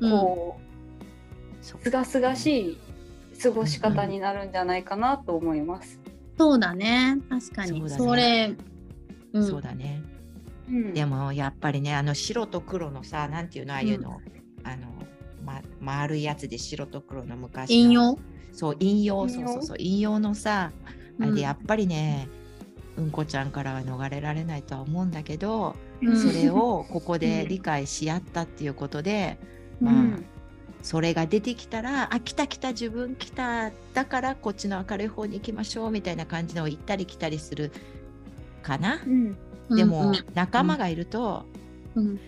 [0.00, 0.60] こ
[1.62, 2.78] そううすがすがしい
[3.40, 6.00] 過ごし方になるんじゃないかなと思います。
[6.38, 7.18] そうだね。
[7.28, 7.78] 確かに。
[7.78, 8.04] そうだね。
[8.04, 8.56] それ、
[9.32, 10.02] うん、そうだね。
[10.68, 10.94] うん。
[10.94, 14.20] でもやっぱりねあの白と黒のさなんていうのああいうの、
[14.64, 14.88] あの、
[15.44, 17.74] ま、丸いやつで白と黒の昔の。
[17.74, 18.18] 引用？
[18.52, 19.26] そう引用。
[19.28, 19.48] 引用？
[19.48, 19.76] そうそうそう。
[19.78, 20.72] 引用のさ
[21.18, 22.28] あれうんでやっぱりね、
[22.96, 26.16] うんこちゃんからは逃れられないとは思うんだけど、うん。
[26.16, 29.38] それをここでうん理解し合ったっていうことで、
[29.80, 30.24] うまあん
[30.82, 37.70] それが出てきたらあ来た来た自分来ただからこっちの明るい方に行きましょうみたいな感じのを行ったり来たりする
[38.62, 39.00] かな？
[39.06, 39.36] うん。
[39.70, 41.44] でも、うん仲間がいると、
[41.94, 42.20] うん。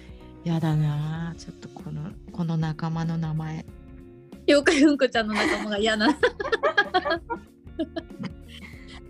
[0.45, 3.65] やだなあちょっとこのこの仲間の名前。
[4.47, 6.17] 妖怪うんこちゃんの仲間が嫌な。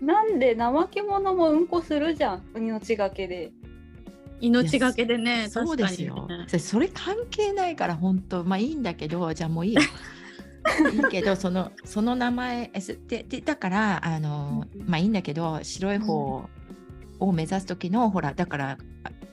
[0.01, 3.51] なんで怠け者もうんこするじゃん命がけで。
[4.41, 6.27] 命がけでねそうですよ。
[6.59, 8.43] それ関係ないから本当。
[8.43, 9.81] まあいいんだけどじゃあもういいよ。
[10.93, 16.47] いいけどそのその名前えすででだからあの、うんまあいいんだけど白い方
[17.19, 18.77] を目指す時のほらだから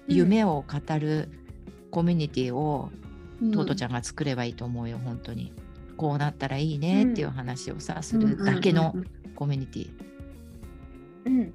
[0.09, 1.31] 夢を語る
[1.91, 2.91] コミュニティを
[3.41, 3.51] うん。
[3.51, 5.53] トートちゃんが作ればいいと思うよ本当に。
[5.97, 9.35] こうなったらいいねっていう話をさ、するだけのうんうんうん。
[9.35, 9.91] コミュニティ、
[11.27, 11.53] うん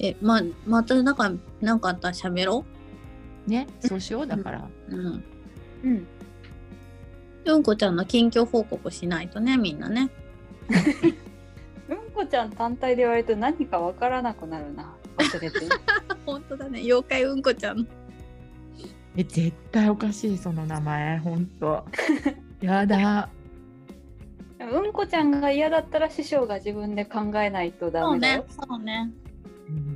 [0.00, 2.64] えままたなんかなんかあったら喋ろ
[3.46, 5.24] ねそうしようだから、ううん。
[5.84, 6.06] うん。
[7.44, 10.10] うんこちゃんの近況報告しないとねみんなね。
[11.88, 14.94] うんこちゃん単体で言われると何かわからなくなるな。
[15.16, 15.58] 忘れて。
[16.26, 16.80] 本当だね。
[16.80, 17.88] 妖怪うんこちゃん。
[19.16, 21.18] え絶対おかしいその名前。
[21.18, 21.84] 本当。
[22.60, 23.30] やだ。
[24.60, 28.44] うんこちゃんが嫌だったら師匠が自分で考えないとダそうねメだよ。
[28.48, 29.27] そうねこでも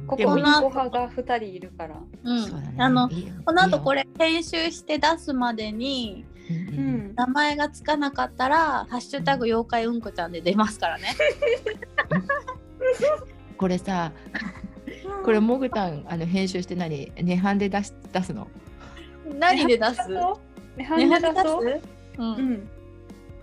[0.07, 1.97] こにご派が2人いるから。
[2.25, 2.45] うん。
[2.45, 2.75] ね。
[2.79, 3.09] あの
[3.45, 7.15] この後これ、れ編集して出すまでにうん。
[7.15, 11.15] 名前がつかなかったら「ハッシュタグ妖怪うんこちゃん」で出ますからね。
[13.57, 14.13] これさ
[15.25, 17.13] これモグタンあの編集して何？
[17.13, 18.49] 涅槃で出し出すの？
[19.39, 20.01] 何で出す？
[20.77, 21.65] 涅槃で出そう？
[21.65, 21.81] う？
[22.19, 22.53] うん。
[22.55, 22.69] ん。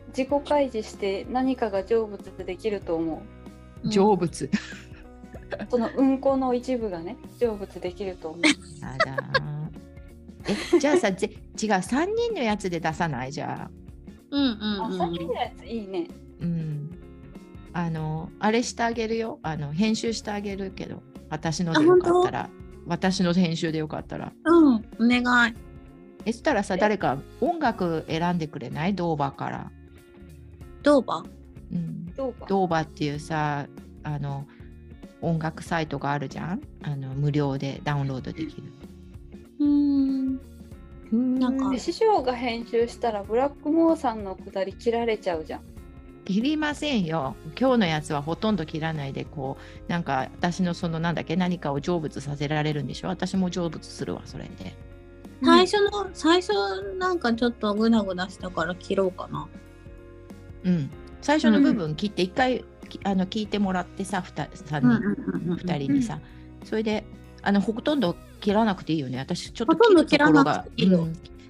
[0.09, 3.21] 自己開示して何かが成仏できると思
[3.83, 3.87] う。
[3.87, 4.49] ん成仏、う。
[5.69, 8.41] そのうんこの一部がね、成仏できると思う。
[8.81, 9.17] やだ
[10.47, 13.31] えじゃあさ ぜ違う3人のやつで出さない？
[13.31, 13.71] じゃあ。
[14.31, 14.97] うんうんあ、うん。
[14.97, 16.07] さっきのやついいね。
[16.41, 16.89] うん。
[17.73, 19.39] あのあれしてあげるよ。
[19.43, 21.01] あの編集してあげるけど。
[21.29, 22.49] 私のでよかったら。
[22.87, 24.33] 私の編集でよかったら。
[24.45, 24.75] うん。
[24.75, 25.53] お願い。
[26.25, 28.95] えそしたらさ誰か音楽選んでくれない？
[28.95, 29.71] ドーバから、
[30.83, 31.23] どうば
[31.71, 32.05] うん。
[32.15, 33.67] ドーバっていうさ
[34.03, 34.47] あの
[35.21, 36.61] 音楽サイトがあるじゃん？
[36.83, 38.63] あの無料でダウンロードできる。
[39.59, 40.39] うーん。
[41.39, 41.69] なんか。
[41.69, 45.61] で師匠が編集したらブラックモーさんのくだり切られちゃうじゃん。
[46.25, 47.35] 切りませんよ。
[47.59, 49.57] 今日のやつはほとんど切らないでこ
[49.87, 53.07] うなんか私のそのなんだっけ何かを成仏させられるんでしょ？
[53.07, 54.75] 私も成仏するわそれで。
[55.43, 56.53] 最初の最初
[56.97, 59.47] なんかちょっとグダグダしたから切ろうかな。
[60.65, 60.89] うん。
[61.21, 62.63] 最初の部分切って一回、き
[63.03, 66.19] あの聞いてもらってさ 2, 3人、二人にさ、
[66.63, 67.05] それで
[67.41, 69.17] あのほとんど切らなくていいよね。
[69.19, 70.65] 私ちょっと切るところが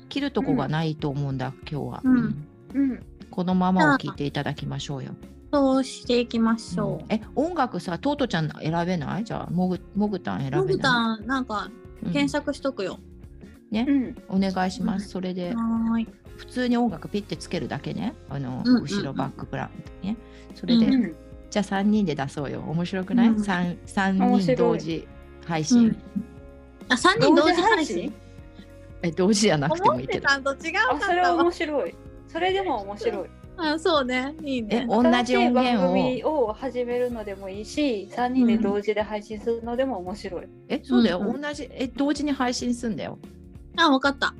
[0.09, 2.47] 切るとこがないと思うんだ、今日は、うん。
[2.73, 3.05] うん。
[3.31, 5.11] このままを聞いていただきましょうよ、
[5.53, 7.07] そうしていきましょう。
[7.07, 7.13] ん。
[7.13, 9.23] え音楽さトートちゃん選べない？
[9.23, 10.59] じゃあモグモグタン選べう。
[10.59, 10.63] ない？
[10.65, 11.69] モグタンなんか
[12.03, 12.11] うん。
[12.11, 12.99] 検索しとくよ。
[13.71, 14.15] うん。
[14.29, 15.55] お願いします、うんそれで。
[16.37, 18.15] 普通に音楽ピッてつけるだけね。
[18.29, 18.83] あの、うんうんうん。
[18.83, 20.17] 後ろバックグラウンドね。
[20.55, 21.15] それで、うんうん。
[21.49, 25.07] じゃあ3人で出そうよ面白くない、うん三三人同時
[25.45, 25.97] 配信、うん
[26.89, 28.13] あ三人同時配信？
[29.01, 31.35] え同時じゃなくても思っていいけどたんと違うかあ、それは。
[31.35, 31.95] 面白い。
[32.27, 33.29] それでも面白い。
[33.57, 34.87] あそうねいいえね。
[34.87, 40.47] 同じ音源新しい番を組を始めるのでもいいし、3人で同時で配信するのでも面白い。
[40.67, 43.19] えそうだよ、うんうん同じえ同時に配信すんだよ
[43.77, 44.33] あわかった。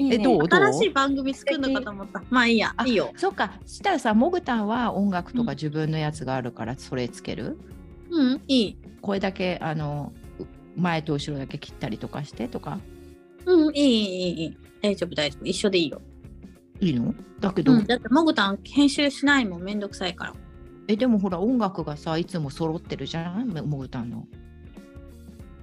[0.00, 0.42] いいねえどう？
[0.48, 2.22] 新しい番組作るのかと思った。
[2.30, 3.12] まあいいやあいいよ。
[3.16, 7.58] そっかしたらさモグタンは音楽とか自分のやつがあるからそれつける、
[8.10, 8.76] うん、いい。
[9.02, 10.12] これだけあの
[10.76, 12.78] 前と後ろだけ切ったりとかしてとか？
[13.44, 14.56] うん、いい、いい、いい。
[14.82, 15.44] 大丈夫、大丈夫。
[15.44, 16.00] 一緒でいいよ。
[16.80, 17.14] いいの？
[17.40, 20.34] だけど、うん、だって、もぐたん編集しないもん、めんどくさいから。
[20.88, 23.50] えでもほら音楽がさいつも揃ってるじゃん？
[23.50, 24.26] もぐたんの。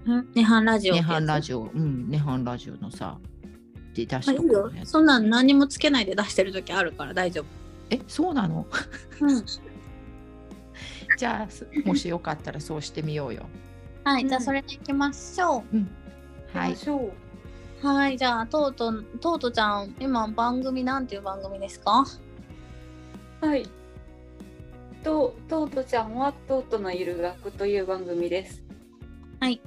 [0.05, 0.93] うん、ネハンラジオ。
[0.93, 1.39] ネハンラオ。
[1.39, 3.17] ジオうんネハンラジオのさ
[4.05, 4.61] で出しあ、いいとくや。
[4.71, 7.45] つよそんなん何もつけないで出してる時あるから大丈夫。
[7.89, 8.65] えそうなの？
[9.21, 9.43] うん。
[11.17, 13.45] じゃあすもしよかったらそうしてみようよ。
[14.03, 15.63] はい、じゃあそれでいきましょ
[16.53, 17.11] はい行きましょう。
[17.83, 17.87] う。
[17.87, 22.05] はい、じゃあ、とうとう、とうとちゃん、今番組なんていう番組ですか？
[23.41, 23.67] はい。
[25.03, 28.63] と、トートちゃんはトートのいる学という番組です。
[29.39, 29.61] はい。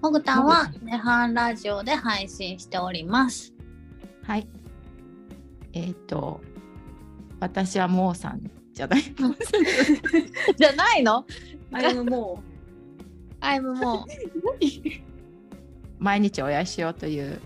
[0.00, 3.52] もぐたんはもぐたネハンラジオで配信しております。
[4.22, 4.48] はい。
[5.72, 6.40] えっ、と
[7.38, 9.02] 私はもうさんじゃない。
[10.56, 11.24] じゃないの？
[11.72, 12.42] あれのも
[13.40, 14.06] アイムも
[15.98, 17.40] 毎日おやしようという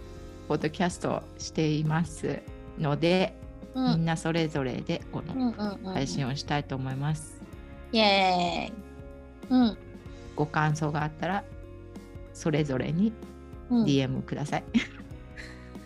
[0.48, 2.40] ポッドキャストをしています
[2.78, 3.35] ので、
[3.74, 5.93] う、うん、みんなそれぞれでこうんの。
[5.93, 7.40] 配信をしたいと思います。
[7.93, 9.56] イエーイ。
[9.66, 9.78] うん。
[10.36, 11.44] ご感想があったら
[12.35, 13.12] それぞれに
[13.70, 14.65] うん、DM ください。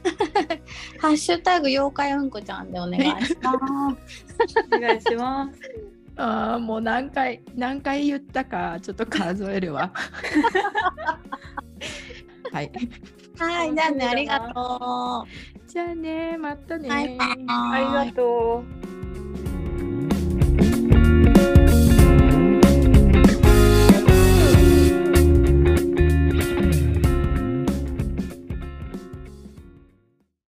[0.98, 3.58] ハッシュタグ妖怪うんこちゃんでお願いします。
[4.72, 5.60] うお願いします。
[6.16, 9.92] ああもう何回何回言ったかちょっと数えるわ。
[12.52, 12.72] はい。
[13.38, 15.28] はい、じゃあね、ありがとう。
[15.68, 16.88] じゃあねまたね。
[16.88, 18.64] バイバイありがと
[19.44, 19.47] う。